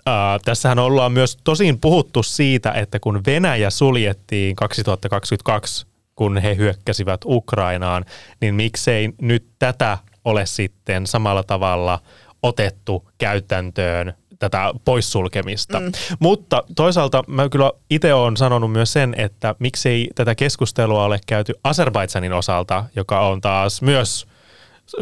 Ää, 0.06 0.40
tässähän 0.46 0.80
ollaan 0.80 1.12
myös 1.12 1.38
tosin 1.44 1.80
puhuttu 1.80 2.24
siitä, 2.24 2.72
että 2.72 3.00
kun 3.00 3.22
Venäjä 3.26 3.70
suljettiin 3.70 4.56
2022, 4.56 5.86
kun 6.16 6.38
he 6.38 6.56
hyökkäsivät 6.56 7.22
Ukrainaan, 7.26 8.06
niin 8.42 8.56
miksei 8.56 9.10
nyt 9.22 9.48
tätä 9.60 9.98
ole 10.26 10.46
sitten 10.46 11.08
samalla 11.08 11.44
tavalla 11.44 12.00
otettu 12.44 13.10
käytäntöön 13.18 14.14
tätä 14.40 14.74
poissulkemista. 14.86 15.80
Mm. 15.80 15.92
Mutta 16.20 16.64
toisaalta 16.76 17.24
mä 17.28 17.50
kyllä 17.50 17.72
itse 17.90 18.14
olen 18.14 18.38
sanonut 18.38 18.72
myös 18.72 18.94
sen, 18.94 19.16
että 19.18 19.56
miksei 19.60 20.10
tätä 20.16 20.36
keskustelua 20.36 21.06
ole 21.06 21.20
käyty 21.28 21.54
Azerbaidsanin 21.64 22.34
osalta, 22.34 22.84
joka 22.96 23.28
on 23.28 23.42
taas 23.42 23.82
myös 23.82 24.28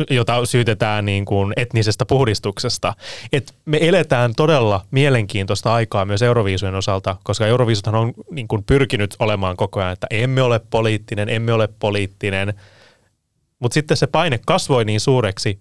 jota 0.09 0.45
syytetään 0.45 1.05
niin 1.05 1.25
kuin 1.25 1.53
etnisestä 1.57 2.05
puhdistuksesta. 2.05 2.93
Et 3.33 3.55
me 3.65 3.77
eletään 3.81 4.33
todella 4.35 4.85
mielenkiintoista 4.91 5.73
aikaa 5.73 6.05
myös 6.05 6.21
Euroviisujen 6.21 6.75
osalta, 6.75 7.17
koska 7.23 7.47
Euroviisuthan 7.47 7.95
on 7.95 8.13
niin 8.31 8.47
kuin 8.47 8.63
pyrkinyt 8.63 9.15
olemaan 9.19 9.57
koko 9.57 9.79
ajan, 9.79 9.93
että 9.93 10.07
emme 10.09 10.41
ole 10.41 10.59
poliittinen, 10.69 11.29
emme 11.29 11.53
ole 11.53 11.69
poliittinen. 11.79 12.53
Mutta 13.59 13.73
sitten 13.73 13.97
se 13.97 14.07
paine 14.07 14.39
kasvoi 14.45 14.85
niin 14.85 14.99
suureksi 14.99 15.59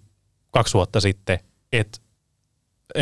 kaksi 0.51 0.73
vuotta 0.73 0.99
sitten, 0.99 1.39
että 1.71 1.99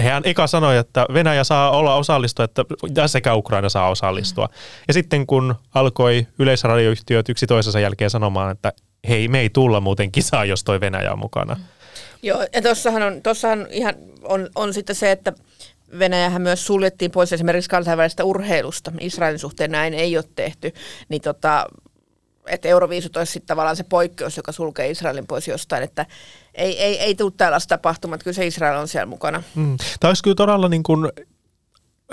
hän 0.01 0.23
eka 0.25 0.47
sanoi, 0.47 0.77
että 0.77 1.05
Venäjä 1.13 1.43
saa 1.43 1.71
olla 1.71 1.95
osallistua, 1.95 2.45
että 2.45 2.65
sekä 3.07 3.36
Ukraina 3.36 3.69
saa 3.69 3.89
osallistua. 3.89 4.49
Ja 4.88 4.93
sitten 4.93 5.27
kun 5.27 5.55
alkoi 5.73 6.27
yleisradioyhtiöt 6.39 7.29
yksi 7.29 7.47
toisensa 7.47 7.79
jälkeen 7.79 8.09
sanomaan, 8.09 8.51
että 8.51 8.73
hei, 9.10 9.28
me 9.28 9.39
ei 9.39 9.50
tulla 9.50 9.82
muuten 9.82 10.12
kisaa, 10.12 10.46
jos 10.46 10.63
toi 10.63 10.80
Venäjä 10.80 11.12
on 11.12 11.20
mukana. 11.20 11.60
Joo, 12.22 12.48
ja 12.54 12.62
tuossahan 12.62 13.04
on, 13.04 13.22
tossahan 13.22 13.68
ihan 13.70 13.96
on, 14.24 14.50
on 14.56 14.74
sitten 14.74 14.96
se, 14.96 15.12
että 15.12 15.34
Venäjähän 16.00 16.42
myös 16.42 16.66
suljettiin 16.66 17.12
pois 17.12 17.34
esimerkiksi 17.34 17.70
kansainvälisestä 17.70 18.24
urheilusta. 18.24 18.92
Israelin 19.00 19.39
suhteen 19.39 19.72
näin 19.72 19.94
ei 19.94 20.18
ole 20.18 20.26
tehty. 20.36 20.74
Niin 21.10 21.22
tota, 21.22 21.66
että 22.48 22.68
Euroviisut 22.68 23.18
olisi 23.18 23.32
sitten 23.32 23.48
tavallaan 23.48 23.76
se 23.76 23.84
poikkeus, 23.84 24.38
joka 24.38 24.52
sulkee 24.52 24.89
Israelin 24.89 25.28
pois 25.28 25.48
jostain, 25.48 25.84
että 25.84 26.06
ei, 26.56 26.82
ei, 26.82 27.00
ei 27.00 27.16
tule 27.16 27.34
tällaista 27.38 27.78
tapahtumaa, 27.78 28.18
kyllä 28.18 28.36
se 28.36 28.48
Israel 28.48 28.78
on 28.78 28.88
siellä 28.88 29.06
mukana. 29.06 29.44
Mm. 29.56 29.78
Tämä 30.00 30.10
olisi 30.10 30.24
kyllä 30.24 30.36
todella 30.36 30.70
niin 30.70 30.84
kuin, 30.84 31.12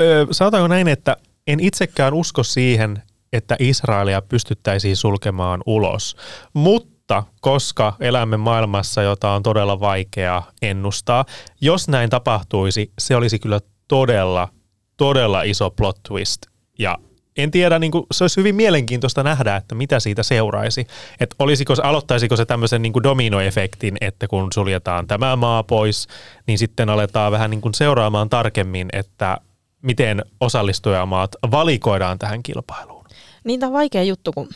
ö, 0.01 0.27
sanotaanko 0.31 0.69
näin, 0.69 0.89
että 0.89 1.17
en 1.47 1.61
itsekään 1.61 2.15
usko 2.15 2.43
siihen, 2.43 3.03
että 3.33 3.57
Israelia 3.59 4.23
pystyttäisiin 4.23 4.97
sulkemaan 4.97 5.63
ulos. 5.67 6.17
Mutta 6.55 7.25
koska 7.41 7.97
elämme 8.01 8.37
maailmassa, 8.37 9.03
jota 9.03 9.31
on 9.31 9.43
todella 9.43 9.81
vaikea 9.81 10.43
ennustaa, 10.63 11.25
jos 11.61 11.89
näin 11.89 12.11
tapahtuisi, 12.11 12.93
se 12.99 13.17
olisi 13.17 13.39
kyllä 13.39 13.61
todella, 13.89 14.49
todella 14.97 15.43
iso 15.43 15.71
plot 15.71 16.03
twist. 16.09 16.43
Ja 16.79 16.99
en 17.37 17.51
tiedä, 17.51 17.79
niin 17.79 17.93
kuin, 17.93 18.07
se 18.13 18.25
olisi 18.25 18.37
hyvin 18.37 18.55
mielenkiintoista 18.55 19.23
nähdä, 19.23 19.57
että 19.57 19.75
mitä 19.75 20.01
siitä 20.01 20.23
seuraisi. 20.23 20.87
Että 21.21 21.37
olisiko, 21.39 21.75
aloittaisiko 21.83 22.37
se 22.37 22.45
tämmöisen 22.45 22.83
niin 22.83 22.93
kuin 22.93 23.03
dominoefektin, 23.03 23.97
että 24.01 24.29
kun 24.29 24.49
suljetaan 24.55 25.07
tämä 25.07 25.37
maa 25.37 25.63
pois, 25.63 26.09
niin 26.47 26.59
sitten 26.59 26.89
aletaan 26.89 27.33
vähän 27.33 27.51
niin 27.51 27.61
kuin 27.61 27.75
seuraamaan 27.75 28.29
tarkemmin, 28.29 28.89
että 28.93 29.39
miten 29.83 30.25
osallistujamaat 30.41 31.37
valikoidaan 31.51 32.19
tähän 32.19 32.43
kilpailuun. 32.43 33.00
Niin 33.45 33.61
tämä 33.61 33.69
on 33.69 33.73
vaikea 33.73 34.03
juttu, 34.03 34.33
kun 34.33 34.49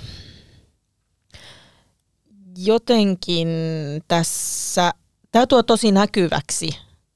jotenkin 2.56 3.48
tässä, 4.08 4.92
tämä 5.32 5.46
tuo 5.46 5.62
tosi 5.62 5.92
näkyväksi, 5.92 6.68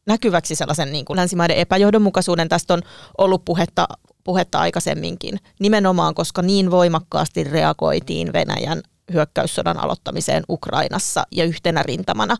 näkyväksi 0.07 0.55
sellaisen 0.55 0.93
niin 0.93 1.05
kuin 1.05 1.17
länsimaiden 1.17 1.57
epäjohdonmukaisuuden. 1.57 2.49
Tästä 2.49 2.75
on 2.75 2.83
ollut 3.19 3.45
puhetta, 3.45 3.89
puhetta 4.25 4.59
aikaisemminkin, 4.59 5.39
nimenomaan 5.61 6.15
koska 6.15 6.43
niin 6.43 6.71
voimakkaasti 6.71 7.45
reagoitiin 7.45 8.33
Venäjän 8.33 8.83
hyökkäyssodan 9.13 9.79
aloittamiseen 9.79 10.45
Ukrainassa 10.49 11.25
ja 11.33 11.45
yhtenä 11.45 11.83
rintamana. 11.83 12.37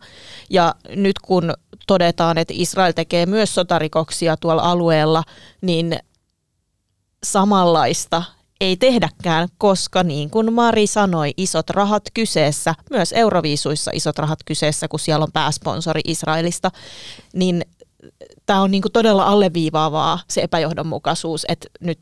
Ja 0.49 0.75
nyt 0.95 1.19
kun 1.19 1.53
todetaan, 1.87 2.37
että 2.37 2.53
Israel 2.57 2.91
tekee 2.91 3.25
myös 3.25 3.55
sotarikoksia 3.55 4.37
tuolla 4.37 4.61
alueella, 4.61 5.23
niin 5.61 5.99
samanlaista 7.23 8.23
ei 8.61 8.77
tehdäkään, 8.77 9.47
koska 9.57 10.03
niin 10.03 10.29
kuin 10.29 10.53
Mari 10.53 10.87
sanoi, 10.87 11.31
isot 11.37 11.69
rahat 11.69 12.03
kyseessä, 12.13 12.75
myös 12.89 13.13
Euroviisuissa 13.13 13.91
isot 13.93 14.19
rahat 14.19 14.39
kyseessä, 14.45 14.87
kun 14.87 14.99
siellä 14.99 15.23
on 15.23 15.31
pääsponsori 15.31 16.01
Israelista, 16.05 16.71
niin 17.33 17.65
tämä 18.45 18.61
on 18.61 18.71
niin 18.71 18.81
kuin 18.81 18.91
todella 18.91 19.23
alleviivaavaa 19.23 20.19
se 20.29 20.41
epäjohdonmukaisuus, 20.41 21.45
että 21.47 21.67
nyt 21.79 21.97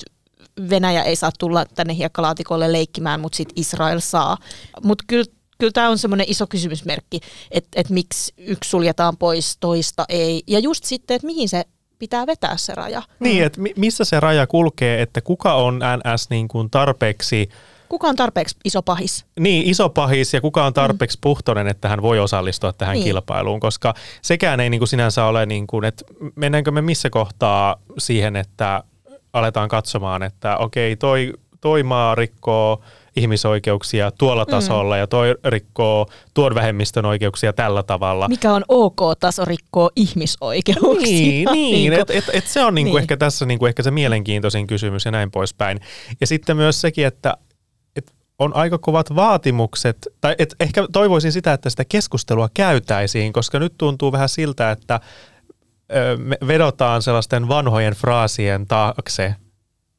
Venäjä 0.70 1.04
ei 1.04 1.15
saa 1.15 1.32
tulla 1.39 1.65
tänne 1.65 1.96
hiekkalaatikolle 1.96 2.72
leikkimään, 2.72 3.20
mutta 3.20 3.36
sitten 3.36 3.62
Israel 3.62 4.00
saa. 4.00 4.38
Mutta 4.84 5.04
kyllä 5.08 5.26
kyllä 5.58 5.72
tämä 5.72 5.89
on 5.89 5.98
semmoinen 5.98 6.26
iso 6.30 6.48
kysymysmerkki, 6.48 7.20
että, 7.52 7.70
että 7.76 7.93
miksi 7.93 8.34
yksi 8.38 8.70
suljetaan 8.70 9.17
pois, 9.17 9.58
toista 9.60 10.06
ei. 10.10 10.43
Ja 10.48 10.60
just 10.60 10.84
sitten, 10.84 11.15
että 11.15 11.26
mihin 11.26 11.50
se 11.50 11.65
pitää 11.99 12.27
vetää 12.27 12.57
se 12.57 12.75
raja. 12.75 13.01
Niin, 13.19 13.43
että 13.43 13.62
missä 13.75 14.05
se 14.05 14.19
raja 14.19 14.47
kulkee, 14.47 15.01
että 15.01 15.21
kuka 15.21 15.53
on 15.53 15.79
NS 15.79 16.29
niin 16.29 16.47
kuin 16.47 16.69
tarpeeksi 16.69 17.49
Kuka 17.89 18.07
on 18.07 18.15
tarpeeksi 18.15 18.55
iso 18.65 18.81
pahis? 18.81 19.25
Niin, 19.39 19.69
iso 19.69 19.89
pahis 19.89 20.33
ja 20.33 20.41
kuka 20.41 20.65
on 20.65 20.73
tarpeeksi 20.73 21.17
mm. 21.17 21.21
puhtoinen, 21.21 21.67
että 21.67 21.89
hän 21.89 22.01
voi 22.01 22.19
osallistua 22.19 22.73
tähän 22.73 22.93
niin. 22.93 23.03
kilpailuun, 23.03 23.60
koska 23.60 23.93
sekään 24.21 24.60
ei 24.60 24.69
niin 24.69 24.79
kuin 24.79 24.88
sinänsä 24.88 25.25
ole, 25.25 25.45
niin 25.45 25.67
kuin, 25.67 25.86
että 25.86 26.05
mennäänkö 26.36 26.71
me 26.71 26.81
missä 26.81 27.10
kohtaa 27.10 27.75
siihen, 27.97 28.36
että 28.36 28.83
aletaan 29.33 29.69
katsomaan, 29.69 30.23
että 30.23 30.57
okei, 30.57 30.95
toi, 30.95 31.33
toi 31.62 31.83
maa 31.83 32.15
rikkoo 32.15 32.81
ihmisoikeuksia 33.17 34.12
tuolla 34.12 34.43
mm. 34.43 34.51
tasolla 34.51 34.95
mm. 34.95 34.99
ja 34.99 35.08
toi 35.08 35.36
rikkoo 35.45 36.08
tuon 36.34 36.56
vähemmistön 36.56 37.06
oikeuksia 37.06 37.53
tällä 37.53 37.84
tavalla. 37.84 38.27
Mikä 38.27 38.53
on 38.53 38.63
ok-taso 38.67 39.45
rikkoo 39.45 39.91
ihmisoikeuksia. 39.95 41.01
Niin, 41.01 41.51
niin 41.51 41.93
että 41.93 42.13
et, 42.13 42.30
et 42.34 42.47
se 42.47 42.63
on 42.63 42.75
niinku 42.75 42.95
niin. 42.95 43.01
ehkä 43.01 43.17
tässä 43.17 43.45
niinku 43.45 43.65
ehkä 43.65 43.84
se 43.84 43.91
mielenkiintoisin 43.91 44.67
kysymys 44.67 45.06
ja 45.06 45.12
näin 45.12 45.32
poispäin. 45.32 45.80
Ja 46.21 46.27
sitten 46.27 46.58
myös 46.58 46.82
sekin, 46.82 47.08
että 47.08 47.34
et 47.95 48.13
on 48.39 48.56
aika 48.56 48.77
kovat 48.77 49.15
vaatimukset, 49.15 50.08
tai 50.21 50.36
et 50.38 50.56
ehkä 50.60 50.88
toivoisin 50.91 51.32
sitä, 51.32 51.53
että 51.53 51.69
sitä 51.69 51.86
keskustelua 51.86 52.49
käytäisiin, 52.53 53.34
koska 53.34 53.60
nyt 53.60 53.73
tuntuu 53.77 54.12
vähän 54.12 54.30
siltä, 54.30 54.71
että 54.71 54.99
me 56.17 56.38
vedotaan 56.47 57.01
sellaisten 57.01 57.47
vanhojen 57.47 57.93
fraasien 57.93 58.67
taakse, 58.67 59.36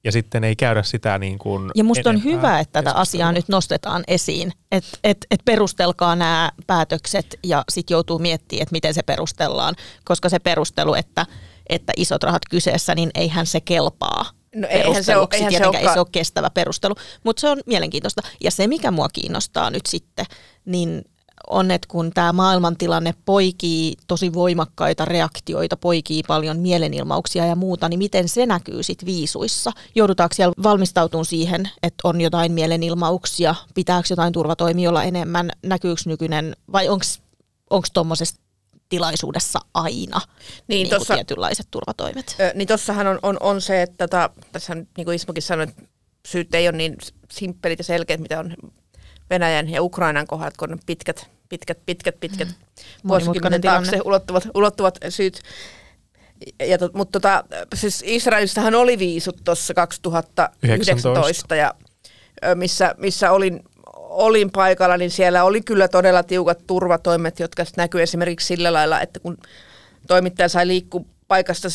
ja 0.05 0.13
sitten 0.13 0.45
ei 0.45 0.57
käydä 0.57 0.83
sitä 0.83 1.19
niin 1.19 1.39
kuin 1.39 1.71
Ja 1.75 1.85
musta 1.85 2.11
on 2.11 2.25
hyvä, 2.25 2.61
että 2.61 2.83
tätä 2.83 2.93
asiaa 2.93 3.33
nyt 3.33 3.49
nostetaan 3.49 4.05
esiin, 4.09 4.53
että 4.73 4.99
et, 5.05 5.27
et 5.31 5.41
perustelkaa 5.45 6.17
nämä 6.17 6.51
päätökset 6.67 7.39
ja 7.45 7.65
sitten 7.69 7.95
joutuu 7.95 8.19
miettimään, 8.19 8.63
että 8.63 8.73
miten 8.73 8.95
se 8.95 9.03
perustellaan, 9.03 9.75
koska 10.05 10.29
se 10.29 10.39
perustelu, 10.39 10.95
että, 10.95 11.27
että 11.69 11.93
isot 11.97 12.23
rahat 12.23 12.43
kyseessä, 12.51 12.95
niin 12.95 13.11
eihän 13.15 13.47
se 13.47 13.61
kelpaa 13.61 14.39
No 14.55 14.69
eihän 14.71 15.05
se 15.05 15.17
ole, 15.17 15.29
eihän 15.33 15.53
se, 15.53 15.79
ei 15.79 15.93
se 15.93 15.99
ole 15.99 16.07
kestävä 16.13 16.51
perustelu, 16.51 16.95
mutta 17.25 17.41
se 17.41 17.49
on 17.49 17.61
mielenkiintoista. 17.67 18.23
Ja 18.41 18.51
se, 18.51 18.67
mikä 18.67 18.91
mua 18.91 19.09
kiinnostaa 19.09 19.71
nyt 19.71 19.87
sitten, 19.87 20.27
niin 20.65 21.05
on, 21.51 21.71
että 21.71 21.89
kun 21.91 22.11
tämä 22.15 22.33
maailmantilanne 22.33 23.15
poikii 23.25 23.95
tosi 24.07 24.33
voimakkaita 24.33 25.05
reaktioita, 25.05 25.77
poikii 25.77 26.23
paljon 26.23 26.59
mielenilmauksia 26.59 27.47
ja 27.47 27.57
muuta, 27.57 27.89
niin 27.89 27.99
miten 27.99 28.29
se 28.29 28.47
näkyy 28.47 28.83
sitten 28.83 29.07
viisuissa? 29.07 29.73
Joudutaanko 29.95 30.35
siellä 30.35 30.55
valmistautumaan 30.63 31.25
siihen, 31.25 31.71
että 31.83 32.01
on 32.05 32.21
jotain 32.21 32.53
mielenilmauksia, 32.53 33.55
pitääkö 33.75 34.07
jotain 34.11 34.33
turvatoimiolla 34.33 35.05
enemmän, 35.05 35.51
näkyykö 35.63 36.03
nykyinen 36.07 36.57
vai 36.73 36.89
onko 37.71 37.87
tuommoisessa 37.93 38.41
tilaisuudessa 38.89 39.59
aina 39.75 40.21
niin, 40.21 40.67
niin 40.69 40.89
tossa, 40.89 41.15
tietynlaiset 41.15 41.67
turvatoimet? 41.71 42.37
Ö, 42.41 42.53
niin 42.55 42.69
tuossahan 42.69 43.07
on, 43.07 43.19
on, 43.23 43.37
on 43.41 43.61
se, 43.61 43.83
että 43.83 44.07
tota, 44.07 44.31
tässä 44.53 44.75
niin 44.75 45.05
kuin 45.05 45.15
Ismokin 45.15 45.43
sanoi, 45.43 45.65
että 45.69 45.83
syyt 46.27 46.55
ei 46.55 46.69
ole 46.69 46.77
niin 46.77 46.97
simppelit 47.31 47.79
ja 47.79 47.85
selkeät, 47.85 48.21
mitä 48.21 48.39
on 48.41 48.57
Venäjän 49.31 49.69
ja 49.69 49.83
Ukrainan 49.83 50.27
kohdat, 50.27 50.57
kun 50.57 50.73
on 50.73 50.79
pitkät, 50.87 51.31
pitkät, 51.49 51.79
pitkät, 51.87 52.21
pitkät 52.21 52.49
mm. 52.49 53.09
vuosikymmenen 53.09 53.61
taakse 53.61 54.01
ulottuvat, 54.05 54.49
ulottuvat 54.55 54.99
syyt. 55.09 55.41
Ja 56.67 56.79
to, 56.79 56.91
mutta 56.95 57.21
tota, 57.21 57.45
siis 57.75 58.03
Israelissahan 58.07 58.75
oli 58.75 58.99
viisut 58.99 59.37
tuossa 59.45 59.75
2019 59.75 61.55
ja 61.55 61.75
missä, 62.55 62.95
missä 62.99 63.33
olin, 63.33 63.63
olin 63.97 64.51
paikalla, 64.51 64.97
niin 64.97 65.11
siellä 65.11 65.45
oli 65.45 65.61
kyllä 65.61 65.89
todella 65.89 66.23
tiukat 66.23 66.59
turvatoimet, 66.67 67.41
jotka 67.41 67.65
näkyy 67.77 68.03
esimerkiksi 68.03 68.47
sillä 68.47 68.73
lailla, 68.73 69.01
että 69.01 69.21
kun 69.21 69.37
toimittaja 70.07 70.49
sai 70.49 70.67
liikkua 70.67 71.05
paikasta 71.29 71.69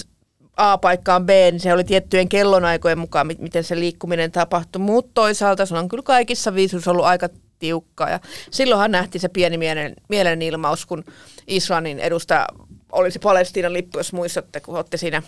A 0.57 0.77
paikkaan 0.77 1.25
B, 1.25 1.29
niin 1.29 1.59
se 1.59 1.73
oli 1.73 1.83
tiettyjen 1.83 2.29
kellonaikojen 2.29 2.99
mukaan, 2.99 3.27
mi- 3.27 3.37
miten 3.39 3.63
se 3.63 3.79
liikkuminen 3.79 4.31
tapahtui. 4.31 4.81
Mutta 4.81 5.11
toisaalta 5.13 5.65
se 5.65 5.75
on 5.75 5.89
kyllä 5.89 6.03
kaikissa 6.03 6.55
viisuissa 6.55 6.91
ollut 6.91 7.05
aika 7.05 7.29
tiukkaa. 7.63 8.09
Ja 8.09 8.19
silloinhan 8.51 8.91
nähtiin 8.91 9.21
se 9.21 9.29
pieni 9.29 9.57
mielen, 9.57 9.93
mielenilmaus, 10.09 10.85
kun 10.85 11.03
Israelin 11.47 11.99
edustaja 11.99 12.47
oli 12.91 13.11
se 13.11 13.19
Palestiinan 13.19 13.73
lippu, 13.73 13.99
jos 13.99 14.13
muistatte, 14.13 14.59
kun 14.59 14.77
otti 14.77 14.97
siinä 14.97 15.23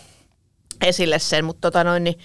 esille 0.81 1.19
sen. 1.19 1.45
Mutta 1.45 1.61
tota 1.61 1.83
noin, 1.83 2.03
niin, 2.03 2.19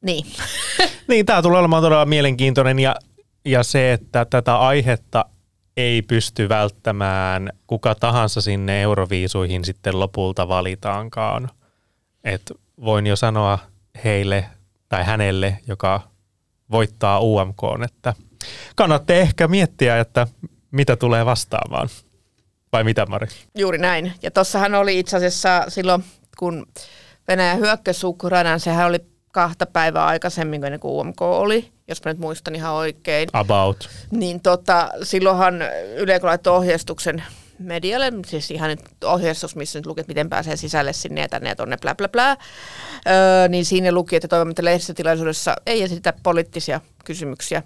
niin. 0.00 0.26
Niin, 1.08 1.26
tämä 1.26 1.42
tulee 1.42 1.58
olemaan 1.58 1.82
todella 1.82 2.04
mielenkiintoinen 2.06 2.78
ja, 2.78 2.96
ja 3.44 3.62
se, 3.62 3.92
että 3.92 4.24
tätä 4.24 4.58
aihetta 4.58 5.24
ei 5.76 6.02
pysty 6.02 6.48
välttämään 6.48 7.50
kuka 7.66 7.94
tahansa 7.94 8.40
sinne 8.40 8.82
euroviisuihin 8.82 9.64
sitten 9.64 10.00
lopulta 10.00 10.48
valitaankaan. 10.48 11.50
Et 12.24 12.52
voin 12.84 13.06
jo 13.06 13.16
sanoa 13.16 13.58
heille 14.04 14.44
tai 14.88 15.04
hänelle, 15.04 15.58
joka 15.66 16.00
voittaa 16.70 17.20
UMK, 17.20 17.62
että 17.84 18.14
kannattaa 18.76 19.16
ehkä 19.16 19.48
miettiä, 19.48 20.00
että 20.00 20.26
mitä 20.70 20.96
tulee 20.96 21.26
vastaamaan. 21.26 21.88
Vai 22.72 22.84
mitä 22.84 23.06
Mari? 23.06 23.26
Juuri 23.58 23.78
näin. 23.78 24.12
Ja 24.22 24.30
tossahan 24.30 24.74
oli 24.74 24.98
itse 24.98 25.16
asiassa 25.16 25.64
silloin, 25.68 26.04
kun 26.38 26.66
Venäjä 27.28 27.54
hyökkäsi 27.54 28.06
Ukrainaan, 28.06 28.60
sehän 28.60 28.86
oli 28.86 28.98
kahta 29.32 29.66
päivää 29.66 30.06
aikaisemmin 30.06 30.60
kuin 30.80 30.92
UMK 30.92 31.22
oli, 31.22 31.72
jos 31.88 32.04
mä 32.04 32.12
nyt 32.12 32.20
muistan 32.20 32.54
ihan 32.54 32.72
oikein. 32.72 33.28
About. 33.32 33.88
Niin 34.10 34.40
tota, 34.40 34.88
silloinhan 35.02 35.54
Yle 35.96 36.20
laittoi 36.22 36.56
ohjeistuksen 36.56 37.22
medialle, 37.58 38.12
siis 38.26 38.50
ihan 38.50 38.68
nyt 38.68 38.80
ohjeistus, 39.04 39.56
missä 39.56 39.78
nyt 39.78 39.86
luki, 39.86 40.00
että 40.00 40.10
miten 40.10 40.28
pääsee 40.28 40.56
sisälle 40.56 40.92
sinne 40.92 41.20
ja 41.20 41.28
tänne 41.28 41.48
ja 41.48 41.56
tonne, 41.56 41.76
blä 41.76 41.94
blä 41.94 42.08
blä. 42.08 42.30
Öö, 42.30 43.48
niin 43.48 43.64
siinä 43.64 43.92
luki, 43.92 44.16
että 44.16 44.28
toivomme, 44.28 44.50
että 44.50 44.64
lehdistötilaisuudessa 44.64 45.56
ei 45.66 45.82
esitä 45.82 46.12
poliittisia 46.22 46.80
kysymyksiä. 47.04 47.62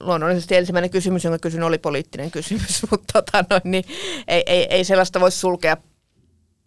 Luonnollisesti 0.00 0.56
ensimmäinen 0.56 0.90
kysymys, 0.90 1.24
jonka 1.24 1.38
kysyn, 1.38 1.62
oli 1.62 1.78
poliittinen 1.78 2.30
kysymys, 2.30 2.82
mutta 2.90 3.22
tota 3.22 3.44
noin, 3.50 3.62
niin 3.64 3.84
ei, 4.28 4.42
ei, 4.46 4.66
ei 4.70 4.84
sellaista 4.84 5.20
voi 5.20 5.32
sulkea 5.32 5.76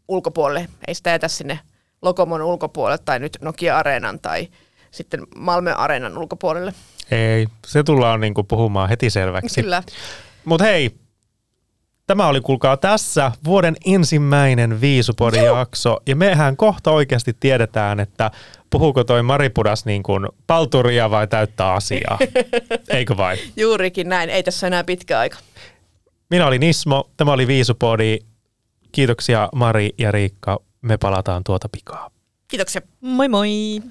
ulkopuolelle. 0.08 0.67
Ei 0.88 0.96
sitä 0.96 1.10
jätä 1.10 1.28
sinne 1.28 1.60
Lokomon 2.02 2.41
ulkopuolelle 2.41 3.04
tai 3.06 3.20
nyt 3.20 3.38
Nokia-areenan 3.41 4.20
tai 4.20 4.48
sitten 4.91 5.28
Malmö-areenan 5.36 6.17
ulkopuolelle. 6.17 6.74
Ei, 7.12 7.48
se 7.67 7.84
tullaan 7.84 8.22
niinku 8.22 8.44
puhumaan 8.44 8.89
heti 8.89 9.10
selväksi. 9.10 9.62
Kyllä. 9.62 9.84
Mutta 10.46 10.63
hei, 10.65 10.91
tämä 12.12 12.28
oli 12.28 12.41
kuulkaa 12.41 12.78
tässä 12.78 13.32
vuoden 13.45 13.76
ensimmäinen 13.86 14.82
Viisupodin 14.82 15.43
jakso. 15.43 15.97
Ja 16.08 16.15
mehän 16.15 16.58
kohta 16.58 16.91
oikeasti 16.91 17.36
tiedetään, 17.39 18.00
että 18.00 18.32
puhuuko 18.69 19.04
toi 19.04 19.24
Maripudas 19.24 19.86
niin 19.86 20.04
kuin 20.04 20.28
palturia 20.47 21.12
vai 21.12 21.28
täyttää 21.28 21.74
asiaa. 21.74 22.19
Eikö 22.89 23.17
vain? 23.17 23.39
Juurikin 23.58 24.10
näin. 24.10 24.30
Ei 24.30 24.43
tässä 24.43 24.67
enää 24.67 24.84
pitkä 24.84 25.19
aika. 25.19 25.38
Minä 26.30 26.47
olin 26.47 26.63
Ismo, 26.63 27.10
tämä 27.17 27.32
oli 27.32 27.47
Viisupodi. 27.47 28.19
Kiitoksia 28.91 29.50
Mari 29.56 29.89
ja 29.97 30.12
Riikka. 30.12 30.60
Me 30.82 30.97
palataan 30.97 31.43
tuota 31.43 31.69
pikaa. 31.69 32.12
Kiitoksia. 32.47 32.82
Moi 33.02 33.30
moi! 33.30 33.82